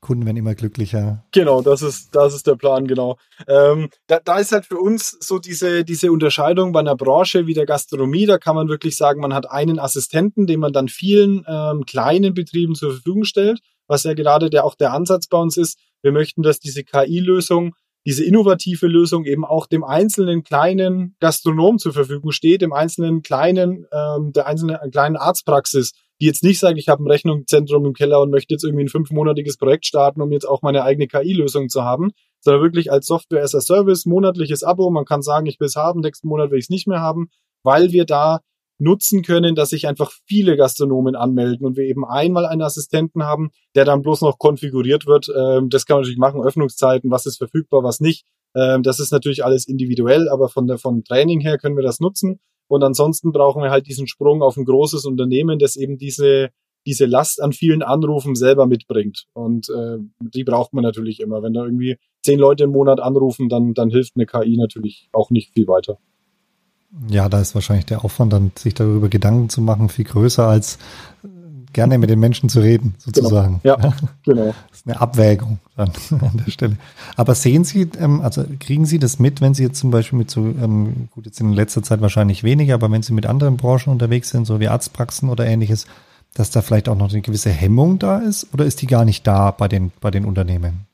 Kunden 0.00 0.26
werden 0.26 0.36
immer 0.36 0.54
glücklicher. 0.54 1.24
Genau, 1.32 1.62
das 1.62 1.82
ist, 1.82 2.14
das 2.14 2.34
ist 2.34 2.46
der 2.46 2.56
Plan, 2.56 2.86
genau. 2.86 3.16
Ähm, 3.46 3.90
da, 4.06 4.20
da 4.20 4.38
ist 4.38 4.52
halt 4.52 4.66
für 4.66 4.78
uns 4.78 5.16
so 5.20 5.38
diese, 5.38 5.84
diese 5.84 6.12
Unterscheidung 6.12 6.72
bei 6.72 6.80
einer 6.80 6.96
Branche 6.96 7.46
wie 7.46 7.54
der 7.54 7.66
Gastronomie, 7.66 8.26
da 8.26 8.38
kann 8.38 8.56
man 8.56 8.68
wirklich 8.68 8.96
sagen, 8.96 9.20
man 9.20 9.34
hat 9.34 9.50
einen 9.50 9.78
Assistenten, 9.78 10.46
den 10.46 10.60
man 10.60 10.72
dann 10.72 10.88
vielen 10.88 11.44
ähm, 11.48 11.84
kleinen 11.86 12.34
Betrieben 12.34 12.74
zur 12.74 12.92
Verfügung 12.92 13.24
stellt, 13.24 13.60
was 13.86 14.04
ja 14.04 14.14
gerade 14.14 14.50
der 14.50 14.64
auch 14.64 14.74
der 14.74 14.92
Ansatz 14.92 15.26
bei 15.26 15.38
uns 15.38 15.56
ist. 15.56 15.78
Wir 16.02 16.12
möchten, 16.12 16.42
dass 16.42 16.60
diese 16.60 16.84
KI-Lösung, 16.84 17.74
diese 18.06 18.24
innovative 18.24 18.86
Lösung 18.86 19.24
eben 19.24 19.44
auch 19.44 19.66
dem 19.66 19.84
einzelnen 19.84 20.44
kleinen 20.44 21.16
Gastronom 21.20 21.78
zur 21.78 21.92
Verfügung 21.92 22.30
steht, 22.30 22.62
dem 22.62 22.72
einzelnen 22.72 23.22
kleinen, 23.22 23.86
ähm, 23.92 24.32
der 24.32 24.46
einzelnen 24.46 24.78
kleinen 24.90 25.16
Arztpraxis, 25.16 25.92
die 26.20 26.26
jetzt 26.26 26.42
nicht 26.42 26.58
sagen, 26.58 26.78
ich 26.78 26.88
habe 26.88 27.02
ein 27.02 27.10
Rechnungszentrum 27.10 27.84
im 27.86 27.92
Keller 27.92 28.20
und 28.20 28.30
möchte 28.30 28.54
jetzt 28.54 28.64
irgendwie 28.64 28.84
ein 28.84 28.88
fünfmonatiges 28.88 29.56
Projekt 29.56 29.86
starten, 29.86 30.20
um 30.20 30.32
jetzt 30.32 30.48
auch 30.48 30.62
meine 30.62 30.82
eigene 30.82 31.06
KI-Lösung 31.06 31.68
zu 31.68 31.84
haben, 31.84 32.10
sondern 32.40 32.62
wirklich 32.62 32.90
als 32.90 33.06
Software 33.06 33.42
as 33.42 33.54
a 33.54 33.60
Service, 33.60 34.06
monatliches 34.06 34.62
Abo. 34.62 34.90
Man 34.90 35.04
kann 35.04 35.22
sagen, 35.22 35.46
ich 35.46 35.60
will 35.60 35.66
es 35.66 35.76
haben, 35.76 36.00
nächsten 36.00 36.28
Monat 36.28 36.50
will 36.50 36.58
ich 36.58 36.66
es 36.66 36.70
nicht 36.70 36.88
mehr 36.88 37.00
haben, 37.00 37.28
weil 37.62 37.92
wir 37.92 38.04
da 38.04 38.40
nutzen 38.78 39.22
können, 39.22 39.54
dass 39.54 39.70
sich 39.70 39.86
einfach 39.88 40.12
viele 40.26 40.56
Gastronomen 40.56 41.16
anmelden 41.16 41.66
und 41.66 41.76
wir 41.76 41.84
eben 41.84 42.04
einmal 42.04 42.46
einen 42.46 42.62
Assistenten 42.62 43.24
haben, 43.24 43.50
der 43.74 43.84
dann 43.84 44.02
bloß 44.02 44.22
noch 44.22 44.38
konfiguriert 44.38 45.06
wird. 45.06 45.28
Ähm, 45.36 45.68
das 45.68 45.84
kann 45.84 45.96
man 45.96 46.02
natürlich 46.02 46.18
machen, 46.18 46.42
Öffnungszeiten, 46.42 47.10
was 47.10 47.26
ist 47.26 47.38
verfügbar, 47.38 47.82
was 47.82 48.00
nicht. 48.00 48.24
Ähm, 48.54 48.82
das 48.82 49.00
ist 49.00 49.10
natürlich 49.10 49.44
alles 49.44 49.66
individuell, 49.66 50.28
aber 50.28 50.48
von 50.48 50.66
der, 50.66 50.78
vom 50.78 51.02
Training 51.02 51.40
her 51.40 51.58
können 51.58 51.76
wir 51.76 51.82
das 51.82 52.00
nutzen. 52.00 52.40
Und 52.68 52.82
ansonsten 52.84 53.32
brauchen 53.32 53.62
wir 53.62 53.70
halt 53.70 53.86
diesen 53.86 54.06
Sprung 54.06 54.42
auf 54.42 54.56
ein 54.56 54.64
großes 54.64 55.04
Unternehmen, 55.04 55.58
das 55.58 55.76
eben 55.76 55.98
diese, 55.98 56.50
diese 56.86 57.06
Last 57.06 57.42
an 57.42 57.52
vielen 57.52 57.82
Anrufen 57.82 58.34
selber 58.34 58.66
mitbringt. 58.66 59.26
Und 59.32 59.68
äh, 59.70 59.98
die 60.20 60.44
braucht 60.44 60.74
man 60.74 60.84
natürlich 60.84 61.20
immer. 61.20 61.42
Wenn 61.42 61.54
da 61.54 61.64
irgendwie 61.64 61.96
zehn 62.22 62.38
Leute 62.38 62.64
im 62.64 62.70
Monat 62.70 63.00
anrufen, 63.00 63.48
dann, 63.48 63.74
dann 63.74 63.90
hilft 63.90 64.12
eine 64.16 64.26
KI 64.26 64.56
natürlich 64.56 65.08
auch 65.12 65.30
nicht 65.30 65.52
viel 65.54 65.66
weiter. 65.66 65.98
Ja, 67.10 67.28
da 67.28 67.40
ist 67.40 67.54
wahrscheinlich 67.54 67.86
der 67.86 68.04
Aufwand, 68.04 68.32
dann 68.32 68.52
sich 68.56 68.74
darüber 68.74 69.08
Gedanken 69.08 69.50
zu 69.50 69.60
machen, 69.60 69.88
viel 69.88 70.06
größer 70.06 70.46
als 70.46 70.78
gerne 71.72 71.98
mit 71.98 72.10
den 72.10 72.18
Menschen 72.18 72.48
zu 72.48 72.60
reden, 72.60 72.94
sozusagen. 72.98 73.60
Genau. 73.62 73.78
Ja, 73.78 73.94
genau. 74.24 74.54
Das 74.70 74.80
ist 74.80 74.86
eine 74.86 75.00
Abwägung 75.00 75.58
dann 75.76 75.92
an 76.20 76.42
der 76.44 76.50
Stelle. 76.50 76.76
Aber 77.16 77.34
sehen 77.34 77.64
Sie, 77.64 77.88
ähm, 77.98 78.20
also 78.20 78.44
kriegen 78.60 78.86
Sie 78.86 78.98
das 78.98 79.18
mit, 79.18 79.40
wenn 79.40 79.54
Sie 79.54 79.64
jetzt 79.64 79.78
zum 79.78 79.90
Beispiel 79.90 80.18
mit 80.18 80.30
so, 80.30 80.40
ähm, 80.40 81.08
gut, 81.12 81.26
jetzt 81.26 81.40
in 81.40 81.52
letzter 81.52 81.82
Zeit 81.82 82.00
wahrscheinlich 82.00 82.44
weniger, 82.44 82.74
aber 82.74 82.90
wenn 82.90 83.02
Sie 83.02 83.12
mit 83.12 83.26
anderen 83.26 83.56
Branchen 83.56 83.90
unterwegs 83.90 84.30
sind, 84.30 84.46
so 84.46 84.60
wie 84.60 84.68
Arztpraxen 84.68 85.28
oder 85.28 85.46
ähnliches, 85.46 85.86
dass 86.34 86.50
da 86.50 86.62
vielleicht 86.62 86.88
auch 86.88 86.96
noch 86.96 87.10
eine 87.10 87.20
gewisse 87.20 87.50
Hemmung 87.50 87.98
da 87.98 88.18
ist 88.18 88.48
oder 88.52 88.64
ist 88.64 88.82
die 88.82 88.86
gar 88.86 89.04
nicht 89.04 89.26
da 89.26 89.50
bei 89.50 89.68
den, 89.68 89.92
bei 90.00 90.10
den 90.10 90.24
Unternehmen? 90.24 90.86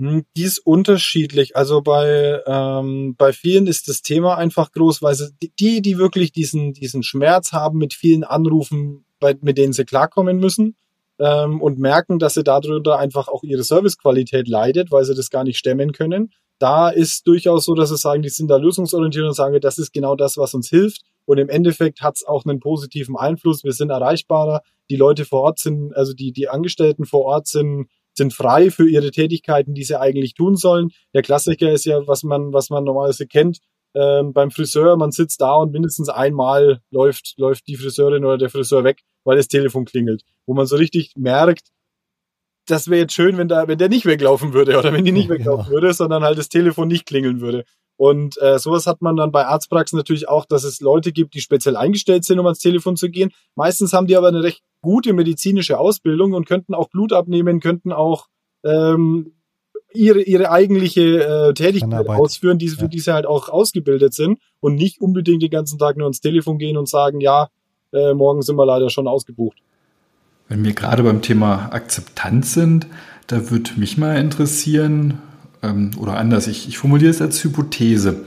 Hm, 0.00 0.24
die 0.36 0.42
ist 0.42 0.58
unterschiedlich. 0.58 1.56
Also 1.56 1.80
bei, 1.80 2.40
ähm, 2.46 3.14
bei 3.16 3.32
vielen 3.32 3.66
ist 3.66 3.88
das 3.88 4.02
Thema 4.02 4.36
einfach 4.36 4.72
groß, 4.72 5.02
weil 5.02 5.14
sie, 5.14 5.30
die, 5.58 5.80
die 5.82 5.98
wirklich 5.98 6.32
diesen, 6.32 6.72
diesen 6.72 7.02
Schmerz 7.02 7.52
haben 7.52 7.78
mit 7.78 7.94
vielen 7.94 8.24
Anrufen 8.24 9.04
bei, 9.22 9.38
mit 9.40 9.56
denen 9.56 9.72
sie 9.72 9.86
klarkommen 9.86 10.38
müssen 10.38 10.76
ähm, 11.18 11.62
und 11.62 11.78
merken, 11.78 12.18
dass 12.18 12.34
sie 12.34 12.44
darüber 12.44 12.98
einfach 12.98 13.28
auch 13.28 13.42
ihre 13.42 13.62
Servicequalität 13.62 14.48
leidet, 14.48 14.90
weil 14.90 15.04
sie 15.04 15.14
das 15.14 15.30
gar 15.30 15.44
nicht 15.44 15.58
stemmen 15.58 15.92
können. 15.92 16.32
Da 16.58 16.90
ist 16.90 17.26
durchaus 17.26 17.64
so, 17.64 17.74
dass 17.74 17.88
sie 17.88 17.96
sagen, 17.96 18.22
die 18.22 18.28
sind 18.28 18.48
da 18.48 18.56
lösungsorientiert 18.56 19.24
und 19.24 19.34
sagen, 19.34 19.58
das 19.60 19.78
ist 19.78 19.92
genau 19.92 20.14
das, 20.14 20.36
was 20.36 20.54
uns 20.54 20.68
hilft. 20.68 21.00
Und 21.24 21.38
im 21.38 21.48
Endeffekt 21.48 22.02
hat 22.02 22.16
es 22.16 22.26
auch 22.26 22.44
einen 22.44 22.60
positiven 22.60 23.16
Einfluss. 23.16 23.64
Wir 23.64 23.72
sind 23.72 23.90
erreichbarer. 23.90 24.62
Die 24.90 24.96
Leute 24.96 25.24
vor 25.24 25.42
Ort 25.42 25.58
sind, 25.58 25.96
also 25.96 26.12
die, 26.12 26.32
die 26.32 26.48
Angestellten 26.48 27.04
vor 27.04 27.22
Ort 27.22 27.46
sind, 27.46 27.86
sind 28.14 28.32
frei 28.32 28.70
für 28.70 28.88
ihre 28.88 29.10
Tätigkeiten, 29.10 29.74
die 29.74 29.84
sie 29.84 29.98
eigentlich 29.98 30.34
tun 30.34 30.56
sollen. 30.56 30.90
Der 31.14 31.22
Klassiker 31.22 31.72
ist 31.72 31.84
ja, 31.84 32.06
was 32.06 32.24
man, 32.24 32.52
was 32.52 32.70
man 32.70 32.84
normalerweise 32.84 33.26
kennt, 33.26 33.58
ähm, 33.94 34.32
beim 34.32 34.50
Friseur, 34.50 34.96
man 34.96 35.12
sitzt 35.12 35.40
da 35.40 35.54
und 35.56 35.72
mindestens 35.72 36.08
einmal 36.08 36.80
läuft, 36.90 37.34
läuft 37.36 37.66
die 37.68 37.76
Friseurin 37.76 38.24
oder 38.24 38.38
der 38.38 38.50
Friseur 38.50 38.84
weg, 38.84 39.02
weil 39.24 39.36
das 39.36 39.48
Telefon 39.48 39.84
klingelt. 39.84 40.22
Wo 40.46 40.54
man 40.54 40.66
so 40.66 40.76
richtig 40.76 41.12
merkt, 41.16 41.68
das 42.66 42.88
wäre 42.88 43.02
jetzt 43.02 43.14
schön, 43.14 43.38
wenn, 43.38 43.48
da, 43.48 43.66
wenn 43.68 43.78
der 43.78 43.88
nicht 43.88 44.06
weglaufen 44.06 44.52
würde 44.52 44.78
oder 44.78 44.92
wenn 44.92 45.04
die 45.04 45.12
nicht 45.12 45.28
weglaufen 45.30 45.66
ja. 45.66 45.72
würde, 45.72 45.92
sondern 45.92 46.22
halt 46.22 46.38
das 46.38 46.48
Telefon 46.48 46.88
nicht 46.88 47.06
klingeln 47.06 47.40
würde. 47.40 47.64
Und 47.96 48.40
äh, 48.40 48.58
sowas 48.58 48.86
hat 48.86 49.02
man 49.02 49.16
dann 49.16 49.32
bei 49.32 49.46
Arztpraxen 49.46 49.96
natürlich 49.96 50.28
auch, 50.28 50.44
dass 50.46 50.64
es 50.64 50.80
Leute 50.80 51.12
gibt, 51.12 51.34
die 51.34 51.40
speziell 51.40 51.76
eingestellt 51.76 52.24
sind, 52.24 52.38
um 52.38 52.46
ans 52.46 52.58
Telefon 52.58 52.96
zu 52.96 53.10
gehen. 53.10 53.30
Meistens 53.54 53.92
haben 53.92 54.06
die 54.06 54.16
aber 54.16 54.28
eine 54.28 54.42
recht 54.42 54.62
gute 54.80 55.12
medizinische 55.12 55.78
Ausbildung 55.78 56.32
und 56.32 56.46
könnten 56.46 56.74
auch 56.74 56.88
Blut 56.88 57.12
abnehmen, 57.12 57.60
könnten 57.60 57.92
auch 57.92 58.26
ähm, 58.64 59.34
ihre, 59.94 60.22
ihre 60.22 60.50
eigentliche 60.50 61.48
äh, 61.48 61.54
Tätigkeit 61.54 62.08
ausführen, 62.08 62.58
die, 62.58 62.68
für 62.68 62.82
ja. 62.82 62.88
die 62.88 62.98
sie 62.98 63.12
halt 63.12 63.26
auch 63.26 63.48
ausgebildet 63.48 64.14
sind 64.14 64.40
und 64.60 64.74
nicht 64.74 65.00
unbedingt 65.00 65.42
den 65.42 65.50
ganzen 65.50 65.78
Tag 65.78 65.96
nur 65.96 66.06
ans 66.06 66.20
Telefon 66.20 66.58
gehen 66.58 66.76
und 66.76 66.88
sagen, 66.88 67.20
ja, 67.20 67.48
äh, 67.92 68.14
morgen 68.14 68.42
sind 68.42 68.56
wir 68.56 68.66
leider 68.66 68.90
schon 68.90 69.08
ausgebucht. 69.08 69.58
Wenn 70.48 70.64
wir 70.64 70.72
gerade 70.72 71.02
beim 71.02 71.22
Thema 71.22 71.70
Akzeptanz 71.72 72.54
sind, 72.54 72.86
da 73.26 73.50
würde 73.50 73.70
mich 73.76 73.96
mal 73.96 74.18
interessieren, 74.18 75.18
ähm, 75.62 75.92
oder 75.98 76.16
anders, 76.16 76.46
ich, 76.46 76.68
ich 76.68 76.78
formuliere 76.78 77.10
es 77.10 77.22
als 77.22 77.42
Hypothese. 77.42 78.24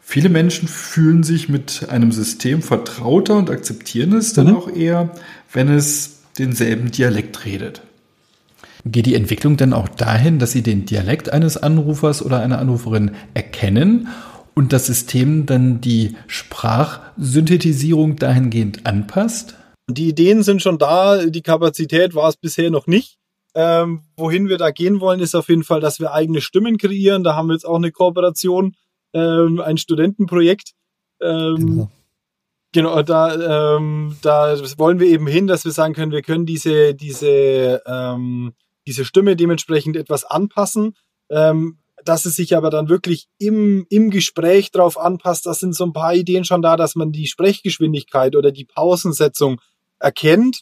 Viele 0.00 0.28
Menschen 0.28 0.68
fühlen 0.68 1.24
sich 1.24 1.48
mit 1.48 1.88
einem 1.90 2.12
System 2.12 2.62
vertrauter 2.62 3.36
und 3.36 3.50
akzeptieren 3.50 4.12
es 4.12 4.32
dann 4.32 4.48
mhm. 4.48 4.56
auch 4.56 4.68
eher, 4.68 5.10
wenn 5.52 5.68
es 5.68 6.20
denselben 6.38 6.90
Dialekt 6.90 7.44
redet. 7.44 7.82
Geht 8.84 9.06
die 9.06 9.16
Entwicklung 9.16 9.56
denn 9.56 9.72
auch 9.72 9.88
dahin, 9.88 10.38
dass 10.38 10.52
Sie 10.52 10.62
den 10.62 10.86
Dialekt 10.86 11.32
eines 11.32 11.56
Anrufers 11.56 12.24
oder 12.24 12.40
einer 12.40 12.60
Anruferin 12.60 13.12
erkennen 13.34 14.06
und 14.56 14.72
das 14.72 14.86
System 14.86 15.46
dann 15.46 15.80
die 15.80 16.16
Sprachsynthetisierung 16.26 18.16
dahingehend 18.16 18.86
anpasst? 18.86 19.56
Die 19.88 20.08
Ideen 20.08 20.42
sind 20.42 20.62
schon 20.62 20.78
da, 20.78 21.26
die 21.26 21.42
Kapazität 21.42 22.16
war 22.16 22.28
es 22.28 22.36
bisher 22.36 22.70
noch 22.70 22.88
nicht. 22.88 23.18
Ähm, 23.54 24.02
wohin 24.16 24.48
wir 24.48 24.58
da 24.58 24.70
gehen 24.70 25.00
wollen, 25.00 25.20
ist 25.20 25.36
auf 25.36 25.48
jeden 25.48 25.62
Fall, 25.62 25.80
dass 25.80 26.00
wir 26.00 26.12
eigene 26.12 26.40
Stimmen 26.40 26.76
kreieren. 26.76 27.22
Da 27.22 27.36
haben 27.36 27.46
wir 27.46 27.54
jetzt 27.54 27.66
auch 27.66 27.76
eine 27.76 27.92
Kooperation, 27.92 28.74
ähm, 29.14 29.60
ein 29.60 29.78
Studentenprojekt. 29.78 30.72
Ähm, 31.22 31.54
genau 31.56 31.90
Genau, 32.76 33.00
da, 33.00 33.76
ähm, 33.76 34.16
da 34.20 34.54
wollen 34.76 35.00
wir 35.00 35.06
eben 35.06 35.26
hin, 35.26 35.46
dass 35.46 35.64
wir 35.64 35.72
sagen 35.72 35.94
können, 35.94 36.12
wir 36.12 36.20
können 36.20 36.44
diese, 36.44 36.94
diese, 36.94 37.82
ähm, 37.86 38.52
diese 38.86 39.06
Stimme 39.06 39.34
dementsprechend 39.34 39.96
etwas 39.96 40.24
anpassen. 40.24 40.94
Ähm, 41.30 41.78
dass 42.08 42.24
es 42.24 42.36
sich 42.36 42.56
aber 42.56 42.70
dann 42.70 42.88
wirklich 42.88 43.26
im, 43.38 43.86
im 43.90 44.10
Gespräch 44.10 44.70
drauf 44.70 44.98
anpasst, 44.98 45.46
das 45.46 45.60
sind 45.60 45.74
so 45.74 45.84
ein 45.84 45.92
paar 45.92 46.14
Ideen 46.14 46.44
schon 46.44 46.62
da, 46.62 46.76
dass 46.76 46.94
man 46.94 47.12
die 47.12 47.26
Sprechgeschwindigkeit 47.26 48.36
oder 48.36 48.52
die 48.52 48.64
Pausensetzung 48.64 49.60
erkennt, 49.98 50.60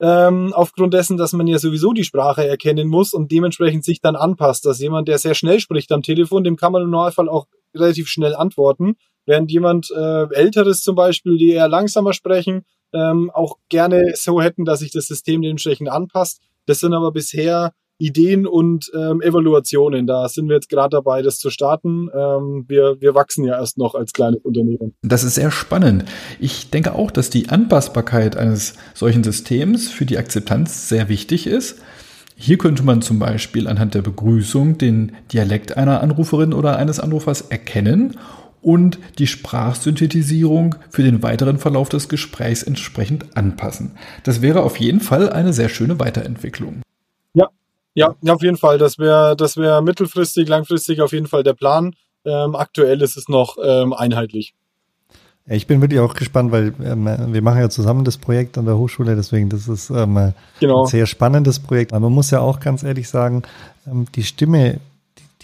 ähm, 0.00 0.52
aufgrund 0.52 0.92
dessen, 0.94 1.16
dass 1.16 1.32
man 1.32 1.46
ja 1.46 1.58
sowieso 1.58 1.92
die 1.92 2.04
Sprache 2.04 2.46
erkennen 2.46 2.88
muss 2.88 3.14
und 3.14 3.32
dementsprechend 3.32 3.84
sich 3.84 4.00
dann 4.00 4.16
anpasst, 4.16 4.66
dass 4.66 4.80
jemand, 4.80 5.08
der 5.08 5.18
sehr 5.18 5.34
schnell 5.34 5.60
spricht 5.60 5.90
am 5.92 6.02
Telefon, 6.02 6.44
dem 6.44 6.56
kann 6.56 6.72
man 6.72 6.82
im 6.82 6.90
Normalfall 6.90 7.28
auch 7.28 7.46
relativ 7.74 8.08
schnell 8.08 8.34
antworten. 8.34 8.96
Während 9.24 9.50
jemand 9.50 9.90
äh, 9.90 10.26
Älteres 10.34 10.82
zum 10.82 10.94
Beispiel, 10.94 11.36
die 11.36 11.50
eher 11.50 11.68
langsamer 11.68 12.12
sprechen, 12.12 12.64
ähm, 12.92 13.30
auch 13.32 13.56
gerne 13.68 14.12
so 14.14 14.40
hätten, 14.40 14.64
dass 14.64 14.80
sich 14.80 14.92
das 14.92 15.06
System 15.06 15.42
dementsprechend 15.42 15.88
anpasst. 15.88 16.40
Das 16.66 16.80
sind 16.80 16.92
aber 16.92 17.10
bisher 17.10 17.72
Ideen 17.98 18.46
und 18.46 18.90
ähm, 18.94 19.20
Evaluationen. 19.22 20.06
Da 20.06 20.28
sind 20.28 20.48
wir 20.48 20.56
jetzt 20.56 20.68
gerade 20.68 20.90
dabei, 20.90 21.22
das 21.22 21.38
zu 21.38 21.50
starten. 21.50 22.08
Ähm, 22.14 22.64
wir, 22.68 23.00
wir 23.00 23.14
wachsen 23.14 23.44
ja 23.44 23.58
erst 23.58 23.78
noch 23.78 23.94
als 23.94 24.12
kleines 24.12 24.40
Unternehmen. 24.42 24.94
Das 25.02 25.24
ist 25.24 25.36
sehr 25.36 25.50
spannend. 25.50 26.04
Ich 26.38 26.70
denke 26.70 26.94
auch, 26.94 27.10
dass 27.10 27.30
die 27.30 27.48
Anpassbarkeit 27.48 28.36
eines 28.36 28.74
solchen 28.94 29.24
Systems 29.24 29.88
für 29.88 30.06
die 30.06 30.18
Akzeptanz 30.18 30.88
sehr 30.88 31.08
wichtig 31.08 31.46
ist. 31.46 31.80
Hier 32.38 32.58
könnte 32.58 32.82
man 32.82 33.00
zum 33.00 33.18
Beispiel 33.18 33.66
anhand 33.66 33.94
der 33.94 34.02
Begrüßung 34.02 34.76
den 34.76 35.12
Dialekt 35.32 35.78
einer 35.78 36.02
Anruferin 36.02 36.52
oder 36.52 36.76
eines 36.76 37.00
Anrufers 37.00 37.40
erkennen 37.40 38.18
und 38.60 38.98
die 39.18 39.26
Sprachsynthetisierung 39.26 40.74
für 40.90 41.02
den 41.02 41.22
weiteren 41.22 41.56
Verlauf 41.56 41.88
des 41.88 42.10
Gesprächs 42.10 42.62
entsprechend 42.62 43.36
anpassen. 43.36 43.92
Das 44.24 44.42
wäre 44.42 44.64
auf 44.64 44.76
jeden 44.78 45.00
Fall 45.00 45.30
eine 45.30 45.54
sehr 45.54 45.70
schöne 45.70 45.98
Weiterentwicklung. 45.98 46.82
Ja, 47.32 47.48
ja, 47.96 48.14
auf 48.28 48.42
jeden 48.42 48.56
Fall. 48.56 48.78
Das 48.78 48.98
wäre 48.98 49.34
das 49.36 49.56
wäre 49.56 49.82
mittelfristig, 49.82 50.48
langfristig 50.48 51.00
auf 51.00 51.12
jeden 51.12 51.26
Fall 51.26 51.42
der 51.42 51.54
Plan. 51.54 51.94
Ähm, 52.24 52.54
aktuell 52.54 53.02
ist 53.02 53.16
es 53.16 53.28
noch 53.28 53.56
ähm, 53.62 53.92
einheitlich. 53.92 54.54
Ich 55.48 55.66
bin 55.66 55.80
wirklich 55.80 56.00
auch 56.00 56.14
gespannt, 56.14 56.50
weil 56.50 56.74
ähm, 56.82 57.08
wir 57.32 57.42
machen 57.42 57.60
ja 57.60 57.70
zusammen 57.70 58.04
das 58.04 58.16
Projekt 58.16 58.58
an 58.58 58.64
der 58.64 58.76
Hochschule, 58.76 59.14
deswegen 59.14 59.48
das 59.48 59.68
ist 59.68 59.90
ähm, 59.90 60.32
genau. 60.58 60.82
ein 60.82 60.86
sehr 60.86 61.06
spannendes 61.06 61.60
Projekt. 61.60 61.92
Aber 61.92 62.06
man 62.06 62.14
muss 62.14 62.30
ja 62.30 62.40
auch 62.40 62.58
ganz 62.60 62.82
ehrlich 62.82 63.08
sagen, 63.08 63.42
ähm, 63.86 64.06
die 64.14 64.24
Stimme 64.24 64.80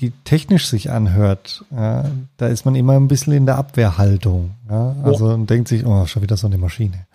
die 0.02 0.10
technisch 0.24 0.66
sich 0.66 0.90
anhört, 0.90 1.64
ja, 1.70 2.04
da 2.36 2.48
ist 2.48 2.64
man 2.64 2.74
immer 2.74 2.94
ein 2.94 3.06
bisschen 3.06 3.34
in 3.34 3.46
der 3.46 3.56
Abwehrhaltung. 3.56 4.50
Ja? 4.68 4.96
Also 5.04 5.28
ja. 5.28 5.34
und 5.34 5.48
denkt 5.48 5.68
sich, 5.68 5.86
oh, 5.86 6.06
schon 6.06 6.22
wieder 6.22 6.36
so 6.36 6.48
eine 6.48 6.58
Maschine. 6.58 7.06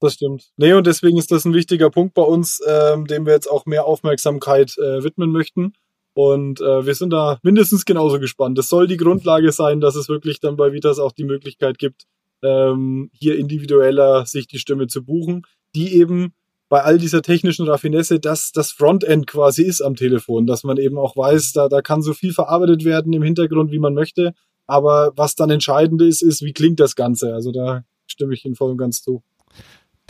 Das 0.00 0.14
stimmt. 0.14 0.50
Nee, 0.56 0.74
und 0.74 0.86
deswegen 0.86 1.18
ist 1.18 1.32
das 1.32 1.44
ein 1.44 1.54
wichtiger 1.54 1.90
Punkt 1.90 2.14
bei 2.14 2.22
uns, 2.22 2.60
ähm, 2.66 3.06
dem 3.06 3.26
wir 3.26 3.32
jetzt 3.32 3.50
auch 3.50 3.66
mehr 3.66 3.84
Aufmerksamkeit 3.84 4.76
äh, 4.78 5.02
widmen 5.02 5.32
möchten. 5.32 5.72
Und 6.14 6.60
äh, 6.60 6.86
wir 6.86 6.94
sind 6.94 7.10
da 7.10 7.38
mindestens 7.42 7.84
genauso 7.84 8.18
gespannt. 8.18 8.58
Es 8.58 8.68
soll 8.68 8.86
die 8.86 8.96
Grundlage 8.96 9.52
sein, 9.52 9.80
dass 9.80 9.96
es 9.96 10.08
wirklich 10.08 10.40
dann 10.40 10.56
bei 10.56 10.72
Vitas 10.72 10.98
auch 10.98 11.12
die 11.12 11.24
Möglichkeit 11.24 11.78
gibt, 11.78 12.06
ähm, 12.42 13.10
hier 13.12 13.38
individueller 13.38 14.26
sich 14.26 14.46
die 14.46 14.58
Stimme 14.58 14.86
zu 14.86 15.04
buchen, 15.04 15.42
die 15.74 15.94
eben 15.94 16.32
bei 16.68 16.82
all 16.82 16.98
dieser 16.98 17.22
technischen 17.22 17.66
Raffinesse, 17.66 18.20
dass 18.20 18.52
das 18.52 18.72
Frontend 18.72 19.26
quasi 19.26 19.62
ist 19.62 19.80
am 19.80 19.96
Telefon, 19.96 20.46
dass 20.46 20.64
man 20.64 20.76
eben 20.76 20.98
auch 20.98 21.16
weiß, 21.16 21.52
da, 21.52 21.68
da 21.68 21.80
kann 21.82 22.02
so 22.02 22.12
viel 22.12 22.32
verarbeitet 22.32 22.84
werden 22.84 23.12
im 23.12 23.22
Hintergrund, 23.22 23.72
wie 23.72 23.78
man 23.78 23.94
möchte. 23.94 24.34
Aber 24.66 25.12
was 25.16 25.34
dann 25.34 25.50
entscheidend 25.50 26.02
ist, 26.02 26.22
ist, 26.22 26.42
wie 26.42 26.52
klingt 26.52 26.78
das 26.78 26.94
Ganze? 26.94 27.32
Also 27.32 27.52
da 27.52 27.84
stimme 28.06 28.34
ich 28.34 28.44
Ihnen 28.44 28.54
voll 28.54 28.70
und 28.70 28.76
ganz 28.76 29.02
zu. 29.02 29.22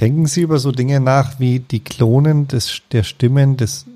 Denken 0.00 0.26
Sie 0.26 0.42
über 0.42 0.58
so 0.58 0.70
Dinge 0.70 1.00
nach 1.00 1.40
wie 1.40 1.58
die 1.58 1.80
Klonen 1.80 2.46
des, 2.46 2.82
der 2.92 3.02
Stimmen 3.02 3.56
des 3.56 3.86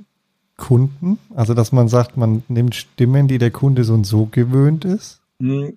Kunden? 0.56 1.18
Also, 1.34 1.54
dass 1.54 1.72
man 1.72 1.88
sagt, 1.88 2.16
man 2.16 2.42
nimmt 2.48 2.74
Stimmen, 2.74 3.28
die 3.28 3.38
der 3.38 3.50
Kunde 3.50 3.84
so 3.84 3.94
und 3.94 4.04
so 4.04 4.26
gewöhnt 4.26 4.84
ist? 4.84 5.20
Hm, 5.40 5.76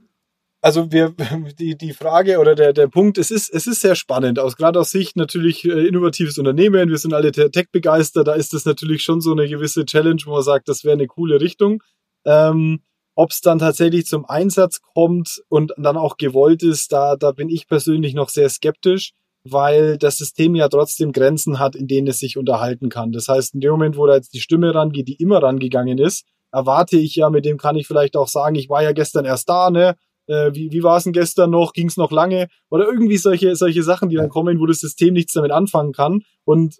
also 0.65 0.91
wir, 0.91 1.13
die, 1.59 1.77
die 1.77 1.93
Frage 1.93 2.39
oder 2.39 2.55
der, 2.55 2.73
der 2.73 2.87
Punkt, 2.87 3.19
es 3.19 3.29
ist, 3.29 3.53
es 3.53 3.67
ist 3.67 3.81
sehr 3.81 3.93
spannend, 3.93 4.39
aus 4.39 4.57
gerade 4.57 4.79
aus 4.79 4.89
Sicht 4.89 5.15
natürlich 5.15 5.63
äh, 5.63 5.87
innovatives 5.87 6.39
Unternehmen, 6.39 6.89
wir 6.89 6.97
sind 6.97 7.13
alle 7.13 7.31
Tech 7.31 7.67
begeistert, 7.71 8.27
da 8.27 8.33
ist 8.33 8.51
das 8.51 8.65
natürlich 8.65 9.03
schon 9.03 9.21
so 9.21 9.31
eine 9.31 9.47
gewisse 9.47 9.85
Challenge, 9.85 10.21
wo 10.25 10.31
man 10.31 10.41
sagt, 10.41 10.67
das 10.67 10.83
wäre 10.83 10.93
eine 10.93 11.05
coole 11.05 11.39
Richtung. 11.39 11.83
Ähm, 12.25 12.79
Ob 13.13 13.29
es 13.29 13.41
dann 13.41 13.59
tatsächlich 13.59 14.07
zum 14.07 14.25
Einsatz 14.25 14.81
kommt 14.81 15.43
und 15.49 15.71
dann 15.77 15.97
auch 15.97 16.17
gewollt 16.17 16.63
ist, 16.63 16.91
da, 16.91 17.15
da 17.15 17.31
bin 17.31 17.49
ich 17.49 17.67
persönlich 17.67 18.15
noch 18.15 18.29
sehr 18.29 18.49
skeptisch, 18.49 19.13
weil 19.47 19.97
das 19.97 20.17
System 20.17 20.55
ja 20.55 20.67
trotzdem 20.67 21.11
Grenzen 21.11 21.59
hat, 21.59 21.75
in 21.75 21.87
denen 21.87 22.07
es 22.07 22.19
sich 22.19 22.37
unterhalten 22.37 22.89
kann. 22.89 23.11
Das 23.11 23.27
heißt, 23.27 23.53
in 23.53 23.61
dem 23.61 23.71
Moment, 23.71 23.97
wo 23.97 24.07
da 24.07 24.15
jetzt 24.15 24.33
die 24.33 24.41
Stimme 24.41 24.73
rangeht, 24.73 25.07
die 25.07 25.15
immer 25.15 25.41
rangegangen 25.41 25.99
ist, 25.99 26.25
erwarte 26.51 26.97
ich 26.97 27.15
ja, 27.15 27.29
mit 27.29 27.45
dem 27.45 27.57
kann 27.57 27.75
ich 27.75 27.87
vielleicht 27.87 28.17
auch 28.17 28.27
sagen, 28.27 28.55
ich 28.55 28.69
war 28.69 28.81
ja 28.81 28.91
gestern 28.91 29.25
erst 29.25 29.49
da, 29.49 29.69
ne? 29.69 29.95
äh, 30.27 30.53
wie, 30.53 30.71
wie 30.71 30.83
war 30.83 30.97
es 30.97 31.03
denn 31.03 31.13
gestern 31.13 31.51
noch, 31.51 31.73
ging 31.73 31.87
es 31.87 31.97
noch 31.97 32.11
lange 32.11 32.47
oder 32.69 32.85
irgendwie 32.85 33.17
solche, 33.17 33.55
solche 33.55 33.83
Sachen, 33.83 34.09
die 34.09 34.15
dann 34.15 34.29
kommen, 34.29 34.59
wo 34.59 34.65
das 34.65 34.79
System 34.79 35.13
nichts 35.13 35.33
damit 35.33 35.51
anfangen 35.51 35.93
kann. 35.93 36.21
Und 36.43 36.77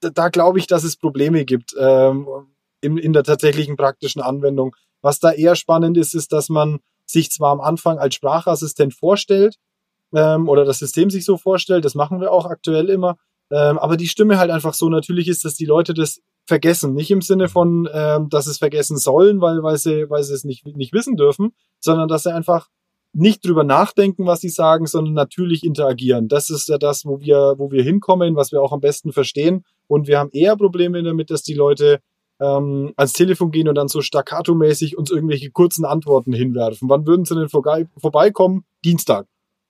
da, 0.00 0.10
da 0.10 0.28
glaube 0.28 0.58
ich, 0.58 0.66
dass 0.66 0.84
es 0.84 0.96
Probleme 0.96 1.44
gibt 1.44 1.74
ähm, 1.78 2.26
in, 2.80 2.96
in 2.96 3.12
der 3.12 3.24
tatsächlichen 3.24 3.76
praktischen 3.76 4.22
Anwendung. 4.22 4.74
Was 5.02 5.18
da 5.18 5.32
eher 5.32 5.56
spannend 5.56 5.96
ist, 5.96 6.14
ist, 6.14 6.32
dass 6.32 6.48
man 6.48 6.78
sich 7.04 7.30
zwar 7.30 7.52
am 7.52 7.60
Anfang 7.60 7.98
als 7.98 8.14
Sprachassistent 8.14 8.94
vorstellt 8.94 9.56
ähm, 10.14 10.48
oder 10.48 10.64
das 10.64 10.78
System 10.78 11.10
sich 11.10 11.24
so 11.24 11.36
vorstellt, 11.36 11.84
das 11.84 11.94
machen 11.94 12.20
wir 12.20 12.32
auch 12.32 12.46
aktuell 12.46 12.88
immer, 12.88 13.16
ähm, 13.50 13.78
aber 13.78 13.96
die 13.96 14.08
Stimme 14.08 14.38
halt 14.38 14.50
einfach 14.50 14.74
so 14.74 14.88
natürlich 14.88 15.28
ist, 15.28 15.44
dass 15.44 15.54
die 15.54 15.66
Leute 15.66 15.94
das 15.94 16.20
vergessen. 16.46 16.94
Nicht 16.94 17.10
im 17.10 17.22
Sinne 17.22 17.48
von, 17.48 17.88
ähm, 17.92 18.28
dass 18.28 18.46
es 18.46 18.58
vergessen 18.58 18.98
sollen, 18.98 19.40
weil, 19.40 19.62
weil, 19.62 19.78
sie, 19.78 20.08
weil 20.08 20.22
sie 20.22 20.34
es 20.34 20.44
nicht, 20.44 20.66
nicht 20.66 20.92
wissen 20.92 21.16
dürfen, 21.16 21.52
sondern 21.80 22.08
dass 22.08 22.24
sie 22.24 22.34
einfach 22.34 22.68
nicht 23.12 23.46
drüber 23.46 23.64
nachdenken, 23.64 24.26
was 24.26 24.40
sie 24.40 24.50
sagen, 24.50 24.86
sondern 24.86 25.14
natürlich 25.14 25.64
interagieren. 25.64 26.28
Das 26.28 26.50
ist 26.50 26.68
ja 26.68 26.76
das, 26.76 27.04
wo 27.04 27.20
wir, 27.20 27.54
wo 27.56 27.70
wir 27.70 27.82
hinkommen, 27.82 28.36
was 28.36 28.52
wir 28.52 28.60
auch 28.60 28.72
am 28.72 28.80
besten 28.80 29.12
verstehen. 29.12 29.64
Und 29.86 30.06
wir 30.06 30.18
haben 30.18 30.30
eher 30.32 30.56
Probleme 30.56 31.02
damit, 31.02 31.30
dass 31.30 31.42
die 31.42 31.54
Leute 31.54 32.00
ähm, 32.40 32.92
ans 32.96 33.14
Telefon 33.14 33.50
gehen 33.50 33.68
und 33.68 33.74
dann 33.76 33.88
so 33.88 34.00
staccato-mäßig 34.00 34.96
uns 34.96 35.10
irgendwelche 35.10 35.50
kurzen 35.50 35.86
Antworten 35.86 36.32
hinwerfen. 36.32 36.90
Wann 36.90 37.06
würden 37.06 37.24
sie 37.24 37.34
denn 37.34 37.48
vorbei, 37.48 37.88
vorbeikommen? 37.96 38.64
Dienstag. 38.84 39.26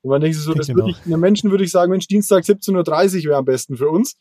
Und 0.07 0.11
man 0.11 0.21
denkt 0.21 0.37
sich 0.37 0.45
so, 0.45 0.55
das 0.55 0.69
würde 0.69 0.91
ich, 0.91 1.05
einem 1.05 1.19
Menschen 1.19 1.51
würde 1.51 1.65
ich 1.65 1.73
sagen, 1.73 1.91
Mensch, 1.91 2.07
Dienstag 2.07 2.45
17.30 2.45 3.17
Uhr 3.19 3.25
wäre 3.25 3.39
am 3.39 3.45
besten 3.45 3.77
für 3.77 3.89
uns 3.89 4.15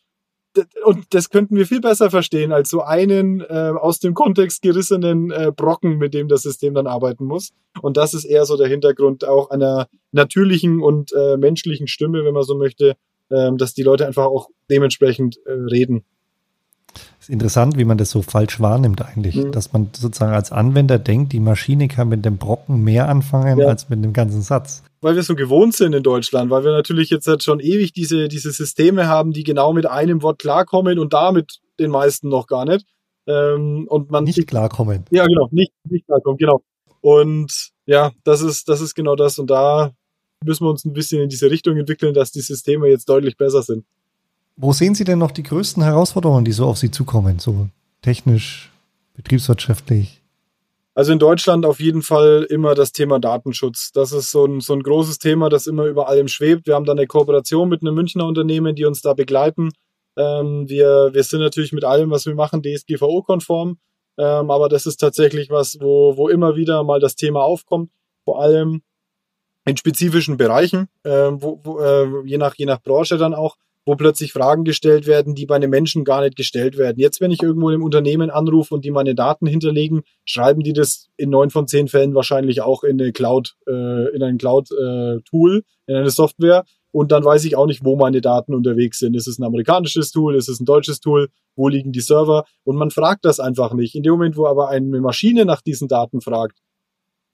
und 0.84 1.14
das 1.14 1.30
könnten 1.30 1.58
wir 1.58 1.68
viel 1.68 1.80
besser 1.80 2.10
verstehen 2.10 2.52
als 2.52 2.72
so 2.72 2.82
einen 2.82 3.42
äh, 3.42 3.74
aus 3.80 4.00
dem 4.00 4.16
Kontext 4.16 4.64
gerissenen 4.64 5.30
äh, 5.30 5.52
Brocken, 5.56 6.00
mit 6.00 6.16
dem 6.16 6.28
das 6.28 6.42
System 6.42 6.74
dann 6.74 6.88
arbeiten 6.88 7.26
muss. 7.26 7.52
Und 7.84 7.98
das 7.98 8.16
ist 8.16 8.26
eher 8.26 8.46
so 8.46 8.58
der 8.58 8.68
Hintergrund 8.68 9.28
auch 9.28 9.52
einer 9.52 9.88
natürlichen 10.12 10.82
und 10.82 11.14
äh, 11.14 11.38
menschlichen 11.38 11.88
Stimme, 11.88 12.26
wenn 12.26 12.34
man 12.34 12.44
so 12.44 12.58
möchte, 12.58 12.96
äh, 13.30 13.52
dass 13.56 13.76
die 13.76 13.84
Leute 13.84 14.08
einfach 14.08 14.26
auch 14.26 14.50
dementsprechend 14.72 15.38
äh, 15.46 15.52
reden. 15.52 16.04
Ist 17.20 17.30
interessant, 17.30 17.78
wie 17.78 17.86
man 17.86 17.98
das 17.98 18.10
so 18.12 18.22
falsch 18.22 18.60
wahrnimmt 18.60 19.02
eigentlich, 19.02 19.36
mhm. 19.36 19.52
dass 19.52 19.74
man 19.74 19.90
sozusagen 19.94 20.34
als 20.34 20.52
Anwender 20.52 21.00
denkt, 21.00 21.34
die 21.34 21.40
Maschine 21.40 21.88
kann 21.88 22.10
mit 22.10 22.26
dem 22.26 22.38
Brocken 22.38 22.84
mehr 22.84 23.10
anfangen 23.10 23.60
ja. 23.60 23.68
als 23.68 23.90
mit 23.90 24.04
dem 24.04 24.14
ganzen 24.14 24.42
Satz 24.42 24.84
weil 25.06 25.16
wir 25.16 25.22
so 25.22 25.36
gewohnt 25.36 25.76
sind 25.76 25.94
in 25.94 26.02
Deutschland, 26.02 26.50
weil 26.50 26.64
wir 26.64 26.72
natürlich 26.72 27.12
jetzt 27.12 27.28
halt 27.28 27.44
schon 27.44 27.60
ewig 27.60 27.94
diese, 27.94 28.28
diese 28.28 28.52
Systeme 28.52 29.08
haben, 29.08 29.34
die 29.34 29.44
genau 29.44 29.72
mit 29.72 29.86
einem 29.86 30.24
Wort 30.24 30.40
klarkommen 30.40 30.98
und 30.98 31.14
damit 31.14 31.60
den 31.80 31.92
meisten 31.92 32.28
noch 32.28 32.48
gar 32.48 32.66
nicht. 32.66 32.88
Ähm, 33.28 33.86
und 33.88 34.10
man 34.10 34.24
nicht 34.24 34.48
klarkommen. 34.48 35.06
Ja, 35.12 35.28
genau, 35.28 35.48
nicht, 35.52 35.72
nicht 35.88 36.08
klarkommen, 36.08 36.40
genau. 36.40 36.64
Und 37.02 37.70
ja, 37.86 38.14
das 38.24 38.42
ist, 38.42 38.68
das 38.68 38.82
ist 38.82 38.96
genau 38.96 39.16
das. 39.16 39.38
Und 39.38 39.52
da 39.52 39.92
müssen 40.44 40.66
wir 40.66 40.72
uns 40.72 40.86
ein 40.86 40.94
bisschen 40.94 41.22
in 41.22 41.30
diese 41.30 41.52
Richtung 41.52 41.78
entwickeln, 41.78 42.16
dass 42.16 42.32
die 42.32 42.42
Systeme 42.42 42.88
jetzt 42.88 43.08
deutlich 43.08 43.38
besser 43.38 43.62
sind. 43.62 43.86
Wo 44.58 44.72
sehen 44.72 44.96
Sie 44.96 45.04
denn 45.04 45.20
noch 45.20 45.32
die 45.32 45.44
größten 45.44 45.84
Herausforderungen, 45.84 46.46
die 46.46 46.54
so 46.54 46.66
auf 46.66 46.78
Sie 46.78 46.92
zukommen, 46.92 47.40
so 47.40 47.68
technisch, 48.02 48.72
betriebswirtschaftlich? 49.16 50.22
Also 50.94 51.12
in 51.12 51.20
Deutschland 51.20 51.66
auf 51.66 51.82
jeden 51.82 52.02
Fall 52.02 52.48
immer 52.50 52.74
das 52.74 52.94
Thema 52.94 53.20
Datenschutz. 53.20 53.92
Das 53.92 54.14
ist 54.14 54.32
so 54.32 54.46
ein, 54.46 54.62
so 54.62 54.74
ein 54.74 54.82
großes 54.82 55.20
Thema, 55.20 55.50
das 55.50 55.68
immer 55.68 55.84
über 55.86 56.08
allem 56.08 56.30
schwebt. 56.30 56.68
Wir 56.68 56.76
haben 56.76 56.86
da 56.86 56.94
eine 56.94 57.06
Kooperation 57.06 57.68
mit 57.68 57.82
einem 57.82 57.96
Münchner 57.96 58.26
Unternehmen, 58.26 58.76
die 58.76 58.86
uns 58.86 59.02
da 59.02 59.14
begleiten. 59.14 59.72
Ähm, 60.16 60.70
wir, 60.70 61.10
wir 61.12 61.24
sind 61.24 61.42
natürlich 61.42 61.74
mit 61.74 61.84
allem, 61.84 62.12
was 62.12 62.26
wir 62.26 62.34
machen, 62.34 62.62
DSGVO-konform. 62.64 63.78
Ähm, 64.18 64.50
aber 64.50 64.70
das 64.70 64.86
ist 64.86 64.98
tatsächlich 64.98 65.50
was, 65.50 65.78
wo, 65.82 66.16
wo 66.16 66.30
immer 66.30 66.56
wieder 66.56 66.82
mal 66.86 67.02
das 67.02 67.18
Thema 67.18 67.44
aufkommt. 67.44 67.92
Vor 68.24 68.42
allem 68.42 68.82
in 69.66 69.76
spezifischen 69.76 70.38
Bereichen, 70.38 70.88
äh, 71.04 71.32
wo, 71.34 71.60
wo, 71.64 71.80
äh, 71.80 72.26
je, 72.26 72.38
nach, 72.38 72.56
je 72.56 72.66
nach 72.66 72.82
Branche 72.82 73.18
dann 73.18 73.34
auch 73.34 73.58
wo 73.86 73.96
plötzlich 73.96 74.34
Fragen 74.34 74.64
gestellt 74.64 75.06
werden, 75.06 75.36
die 75.36 75.46
bei 75.46 75.56
einem 75.56 75.70
Menschen 75.70 76.04
gar 76.04 76.22
nicht 76.22 76.36
gestellt 76.36 76.78
werden. 76.78 77.00
Jetzt, 77.00 77.22
wenn 77.22 77.32
ich 77.32 77.44
irgendwo 77.44 77.70
im 77.70 77.84
Unternehmen 77.84 78.30
anrufe 78.30 78.74
und 78.74 78.84
die 78.84 78.92
meine 78.92 79.14
Daten 79.16 79.46
hinterlegen, 79.46 80.02
schreiben 80.26 80.62
die 80.62 80.74
das 80.74 81.08
in 81.18 81.30
neun 81.30 81.52
von 81.52 81.68
zehn 81.68 81.88
Fällen 81.88 82.16
wahrscheinlich 82.16 82.62
auch 82.62 82.84
in 82.84 83.00
eine 83.00 83.12
Cloud, 83.12 83.56
äh, 83.68 84.16
in 84.16 84.24
ein 84.24 84.38
Cloud-Tool, 84.38 85.58
äh, 85.58 85.92
in 85.92 85.96
eine 85.96 86.10
Software. 86.10 86.64
und 86.92 87.12
dann 87.12 87.26
weiß 87.26 87.44
ich 87.44 87.58
auch 87.58 87.66
nicht, 87.66 87.84
wo 87.84 87.98
meine 87.98 88.22
Daten 88.22 88.56
unterwegs 88.56 89.00
sind. 89.00 89.16
Ist 89.16 89.28
es 89.28 89.38
ein 89.38 89.44
amerikanisches 89.44 90.12
Tool? 90.12 90.34
Ist 90.36 90.48
es 90.48 90.62
ein 90.62 90.66
deutsches 90.66 91.02
Tool? 91.02 91.28
Wo 91.58 91.68
liegen 91.68 91.92
die 91.92 92.00
Server? 92.00 92.46
Und 92.64 92.78
man 92.78 92.90
fragt 92.90 93.26
das 93.26 93.42
einfach 93.42 93.74
nicht. 93.74 93.96
In 93.96 94.04
dem 94.04 94.14
Moment, 94.14 94.38
wo 94.38 94.48
aber 94.48 94.70
eine 94.70 95.02
Maschine 95.02 95.44
nach 95.44 95.62
diesen 95.62 95.90
Daten 95.90 96.22
fragt, 96.22 96.58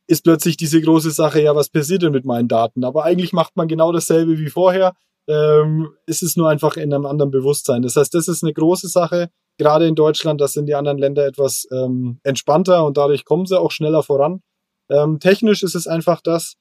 ist 0.08 0.24
plötzlich 0.24 0.58
diese 0.58 0.82
große 0.82 1.12
Sache, 1.12 1.42
ja, 1.42 1.56
was 1.56 1.70
passiert 1.70 2.02
denn 2.02 2.12
mit 2.12 2.26
meinen 2.26 2.48
Daten? 2.48 2.84
Aber 2.84 3.06
eigentlich 3.06 3.34
macht 3.34 3.56
man 3.56 3.68
genau 3.68 3.92
dasselbe 3.92 4.40
wie 4.40 4.50
vorher. 4.50 4.94
Ähm, 5.32 5.94
es 6.06 6.22
ist 6.22 6.36
nur 6.36 6.50
einfach 6.50 6.76
in 6.76 6.94
einem 6.94 7.06
anderen 7.06 7.32
Bewusstsein. 7.32 7.84
Das 7.84 7.96
heißt, 7.96 8.13
das 8.13 8.28
ist 8.28 8.44
eine 8.44 8.54
große 8.54 8.89
Sache. 8.89 9.30
Gerade 9.58 9.88
in 9.88 9.96
Deutschland, 9.96 10.41
das 10.41 10.54
sind 10.54 10.65
die 10.65 10.76
anderen 10.76 10.98
Länder 10.98 11.26
etwas 11.26 11.67
ähm, 11.72 12.20
entspannter 12.24 12.86
und 12.86 12.98
dadurch 12.98 13.24
kommen 13.24 13.46
sie 13.46 13.60
auch 13.60 13.72
schneller 13.72 14.04
voran. 14.04 14.41
Ähm, 14.89 15.20
technisch 15.20 15.63
ist 15.63 15.76
es 15.76 15.88
einfach 15.88 16.20
das, 16.22 16.56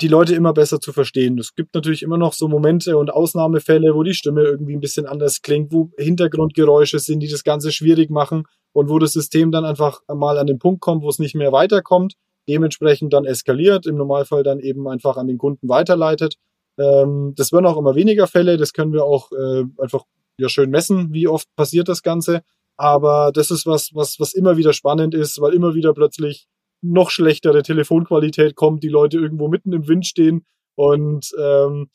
die 0.00 0.08
Leute 0.08 0.34
immer 0.34 0.52
besser 0.52 0.80
zu 0.80 0.92
verstehen. 0.92 1.38
Es 1.38 1.54
gibt 1.54 1.74
natürlich 1.74 2.02
immer 2.02 2.18
noch 2.18 2.34
so 2.34 2.48
Momente 2.48 2.96
und 2.96 3.10
Ausnahmefälle, 3.10 3.94
wo 3.94 4.02
die 4.02 4.14
Stimme 4.14 4.42
irgendwie 4.42 4.74
ein 4.74 4.80
bisschen 4.80 5.06
anders 5.06 5.40
klingt, 5.42 5.72
wo 5.72 5.90
Hintergrundgeräusche 5.96 6.98
sind, 6.98 7.20
die 7.20 7.28
das 7.28 7.44
Ganze 7.44 7.72
schwierig 7.72 8.10
machen 8.10 8.44
und 8.72 8.88
wo 8.90 8.98
das 8.98 9.14
System 9.14 9.50
dann 9.50 9.64
einfach 9.64 10.00
mal 10.06 10.38
an 10.38 10.46
den 10.46 10.58
Punkt 10.58 10.80
kommt, 10.80 11.02
wo 11.02 11.08
es 11.08 11.18
nicht 11.18 11.34
mehr 11.34 11.50
weiterkommt, 11.50 12.14
dementsprechend 12.48 13.12
dann 13.14 13.24
eskaliert, 13.24 13.86
im 13.86 13.96
Normalfall 13.96 14.42
dann 14.42 14.60
eben 14.60 14.86
einfach 14.86 15.16
an 15.16 15.26
den 15.26 15.38
Kunden 15.38 15.68
weiterleitet. 15.68 16.36
Ähm, 16.78 17.34
das 17.36 17.52
werden 17.52 17.66
auch 17.66 17.78
immer 17.78 17.94
weniger 17.94 18.26
Fälle, 18.26 18.56
das 18.56 18.72
können 18.72 18.92
wir 18.92 19.04
auch 19.04 19.32
äh, 19.32 19.64
einfach 19.78 20.04
ja 20.38 20.48
schön 20.48 20.70
messen, 20.70 21.12
wie 21.12 21.28
oft 21.28 21.48
passiert 21.56 21.88
das 21.88 22.02
Ganze. 22.02 22.42
Aber 22.78 23.32
das 23.32 23.50
ist 23.50 23.66
was, 23.66 23.90
was, 23.94 24.20
was 24.20 24.34
immer 24.34 24.56
wieder 24.56 24.72
spannend 24.72 25.14
ist, 25.14 25.40
weil 25.40 25.54
immer 25.54 25.74
wieder 25.74 25.94
plötzlich 25.94 26.46
noch 26.82 27.10
schlechtere 27.10 27.62
Telefonqualität 27.62 28.54
kommt, 28.54 28.82
die 28.82 28.88
Leute 28.88 29.18
irgendwo 29.18 29.48
mitten 29.48 29.72
im 29.72 29.88
Wind 29.88 30.06
stehen 30.06 30.44
und 30.76 31.32
ähm, 31.40 31.88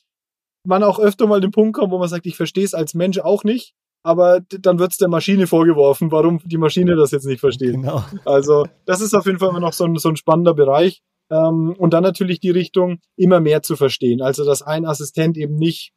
man 0.66 0.84
auch 0.84 1.00
öfter 1.00 1.28
mal 1.28 1.42
den 1.42 1.52
Punkt 1.52 1.76
kommt, 1.76 1.92
wo 1.92 2.00
man 2.00 2.10
sagt, 2.10 2.26
ich 2.26 2.36
verstehe 2.36 2.64
es 2.64 2.74
als 2.74 2.94
Mensch 2.94 3.20
auch 3.20 3.44
nicht, 3.44 3.74
aber 4.04 4.42
dann 4.50 4.80
wird 4.80 4.92
es 4.92 4.98
der 4.98 5.08
Maschine 5.08 5.48
vorgeworfen, 5.48 6.12
warum 6.12 6.40
die 6.44 6.58
Maschine 6.58 6.96
das 6.96 7.12
jetzt 7.12 7.26
nicht 7.26 7.40
versteht. 7.40 7.74
Genau. 7.74 8.04
Also 8.26 8.66
das 8.86 9.02
ist 9.02 9.14
auf 9.14 9.26
jeden 9.26 9.40
Fall 9.40 9.50
immer 9.50 9.60
noch 9.60 9.74
so 9.74 9.86
ein, 9.86 9.96
so 9.98 10.10
ein 10.10 10.16
spannender 10.16 10.54
Bereich. 10.54 11.02
Ähm, 11.32 11.74
und 11.78 11.94
dann 11.94 12.04
natürlich 12.04 12.40
die 12.40 12.50
Richtung, 12.50 13.00
immer 13.16 13.40
mehr 13.40 13.64
zu 13.64 13.76
verstehen. 13.76 14.22
Also 14.22 14.46
dass 14.46 14.62
ein 14.62 14.86
Assistent 14.86 15.38
eben 15.38 15.56
nicht 15.56 15.94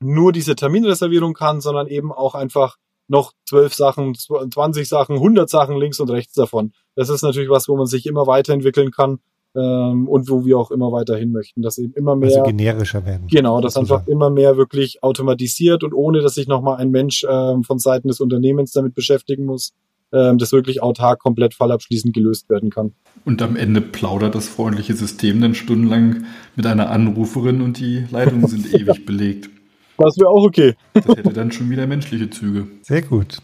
nur 0.00 0.32
diese 0.32 0.54
Terminreservierung 0.54 1.34
kann, 1.34 1.60
sondern 1.60 1.88
eben 1.88 2.12
auch 2.12 2.34
einfach 2.34 2.76
noch 3.08 3.32
zwölf 3.46 3.74
Sachen, 3.74 4.14
20 4.14 4.88
Sachen, 4.88 5.16
100 5.16 5.48
Sachen 5.48 5.76
links 5.76 5.98
und 5.98 6.10
rechts 6.10 6.34
davon. 6.34 6.72
Das 6.94 7.08
ist 7.08 7.22
natürlich 7.22 7.50
was, 7.50 7.68
wo 7.68 7.76
man 7.76 7.86
sich 7.86 8.06
immer 8.06 8.26
weiterentwickeln 8.26 8.90
kann 8.90 9.18
ähm, 9.56 10.06
und 10.08 10.28
wo 10.28 10.44
wir 10.44 10.58
auch 10.58 10.70
immer 10.70 10.92
weiterhin 10.92 11.32
möchten, 11.32 11.62
dass 11.62 11.78
eben 11.78 11.94
immer 11.94 12.16
mehr 12.16 12.28
also 12.28 12.42
generischer 12.42 13.06
werden. 13.06 13.26
Genau, 13.28 13.60
dass 13.60 13.76
einfach 13.76 14.06
immer 14.06 14.30
mehr 14.30 14.56
wirklich 14.56 15.02
automatisiert 15.02 15.84
und 15.84 15.94
ohne, 15.94 16.20
dass 16.20 16.34
sich 16.34 16.48
nochmal 16.48 16.76
ein 16.76 16.90
Mensch 16.90 17.26
ähm, 17.28 17.64
von 17.64 17.78
Seiten 17.78 18.08
des 18.08 18.20
Unternehmens 18.20 18.72
damit 18.72 18.94
beschäftigen 18.94 19.46
muss, 19.46 19.72
das 20.10 20.52
wirklich 20.52 20.82
autark 20.82 21.20
komplett 21.20 21.52
fallabschließend 21.52 22.14
gelöst 22.14 22.48
werden 22.48 22.70
kann. 22.70 22.92
Und 23.24 23.42
am 23.42 23.56
Ende 23.56 23.80
plaudert 23.82 24.34
das 24.34 24.48
freundliche 24.48 24.94
System 24.94 25.40
dann 25.40 25.54
stundenlang 25.54 26.24
mit 26.56 26.64
einer 26.66 26.90
Anruferin 26.90 27.60
und 27.60 27.78
die 27.78 28.06
Leitungen 28.10 28.46
sind 28.46 28.72
ewig 28.74 29.04
belegt. 29.04 29.50
Das 29.98 30.16
wäre 30.16 30.30
auch 30.30 30.44
okay. 30.44 30.74
Das 30.94 31.04
hätte 31.06 31.32
dann 31.32 31.52
schon 31.52 31.68
wieder 31.70 31.86
menschliche 31.86 32.30
Züge. 32.30 32.68
Sehr 32.82 33.02
gut. 33.02 33.38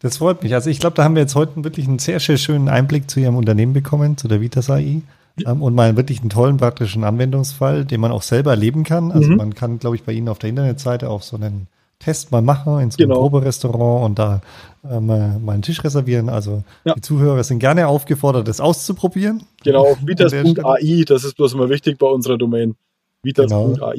Das 0.00 0.18
freut 0.18 0.42
mich. 0.42 0.52
Also 0.52 0.68
ich 0.68 0.80
glaube, 0.80 0.96
da 0.96 1.04
haben 1.04 1.14
wir 1.14 1.22
jetzt 1.22 1.36
heute 1.36 1.64
wirklich 1.64 1.88
einen 1.88 1.98
sehr, 1.98 2.20
sehr 2.20 2.36
schönen 2.36 2.68
Einblick 2.68 3.08
zu 3.10 3.20
Ihrem 3.20 3.36
Unternehmen 3.36 3.72
bekommen, 3.72 4.18
zu 4.18 4.28
der 4.28 4.40
Vitas 4.40 4.68
AI. 4.68 5.00
Ja. 5.38 5.52
Ähm, 5.52 5.62
und 5.62 5.74
mal 5.74 5.96
wirklich 5.96 6.20
einen 6.20 6.30
tollen 6.30 6.58
praktischen 6.58 7.04
Anwendungsfall, 7.04 7.84
den 7.84 8.00
man 8.00 8.12
auch 8.12 8.22
selber 8.22 8.50
erleben 8.50 8.84
kann. 8.84 9.12
Also 9.12 9.30
mhm. 9.30 9.36
man 9.36 9.54
kann, 9.54 9.78
glaube 9.78 9.96
ich, 9.96 10.02
bei 10.02 10.12
Ihnen 10.12 10.28
auf 10.28 10.38
der 10.38 10.50
Internetseite 10.50 11.08
auch 11.08 11.22
so 11.22 11.36
einen 11.36 11.68
Test 12.00 12.32
mal 12.32 12.42
machen 12.42 12.80
in 12.80 12.90
so 12.90 12.98
einem 12.98 13.08
genau. 13.08 13.20
Proberestaurant 13.20 14.04
und 14.04 14.18
da 14.18 14.42
ähm, 14.88 15.06
mal 15.06 15.52
einen 15.52 15.62
Tisch 15.62 15.82
reservieren. 15.82 16.28
Also 16.28 16.62
ja. 16.84 16.94
die 16.94 17.00
Zuhörer 17.00 17.42
sind 17.44 17.58
gerne 17.58 17.86
aufgefordert, 17.88 18.48
das 18.48 18.60
auszuprobieren. 18.60 19.44
Genau, 19.62 19.96
vitas.ai, 20.04 21.04
das 21.06 21.24
ist 21.24 21.36
bloß 21.36 21.54
mal 21.54 21.68
wichtig 21.68 21.98
bei 21.98 22.06
unserer 22.06 22.38
Domain. 22.38 22.74
Vitas.ai. 23.22 23.74
Genau. 23.76 23.92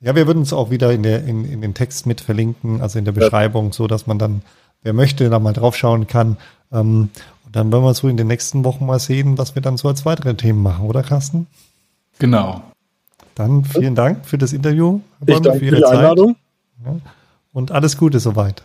Ja, 0.00 0.16
wir 0.16 0.26
würden 0.26 0.42
es 0.42 0.52
auch 0.52 0.70
wieder 0.70 0.92
in, 0.92 1.04
der, 1.04 1.24
in, 1.24 1.44
in 1.44 1.60
den 1.60 1.74
Text 1.74 2.06
mit 2.06 2.20
verlinken, 2.20 2.80
also 2.80 2.98
in 2.98 3.04
der 3.04 3.12
Beschreibung, 3.12 3.66
ja. 3.66 3.72
so 3.72 3.86
dass 3.86 4.06
man 4.06 4.18
dann, 4.18 4.42
wer 4.82 4.92
möchte, 4.92 5.30
da 5.30 5.38
mal 5.38 5.52
drauf 5.52 5.76
schauen 5.76 6.08
kann. 6.08 6.38
Ähm, 6.72 7.08
und 7.46 7.56
dann 7.56 7.70
werden 7.70 7.84
wir 7.84 7.94
so 7.94 8.08
in 8.08 8.16
den 8.16 8.26
nächsten 8.26 8.64
Wochen 8.64 8.84
mal 8.84 8.98
sehen, 8.98 9.38
was 9.38 9.54
wir 9.54 9.62
dann 9.62 9.76
so 9.76 9.86
als 9.88 10.04
weitere 10.04 10.34
Themen 10.34 10.62
machen, 10.62 10.86
oder 10.86 11.02
Carsten? 11.02 11.46
Genau. 12.18 12.62
Dann 13.36 13.64
vielen 13.64 13.94
Dank 13.94 14.26
für 14.26 14.38
das 14.38 14.52
Interview. 14.52 15.00
Ich 15.20 15.26
danke 15.26 15.52
für, 15.52 15.58
für 15.58 15.76
die 15.76 15.84
Einladung. 15.84 16.36
Ja. 16.84 16.96
Und 17.52 17.70
alles 17.70 17.96
Gute 17.96 18.18
soweit. 18.18 18.64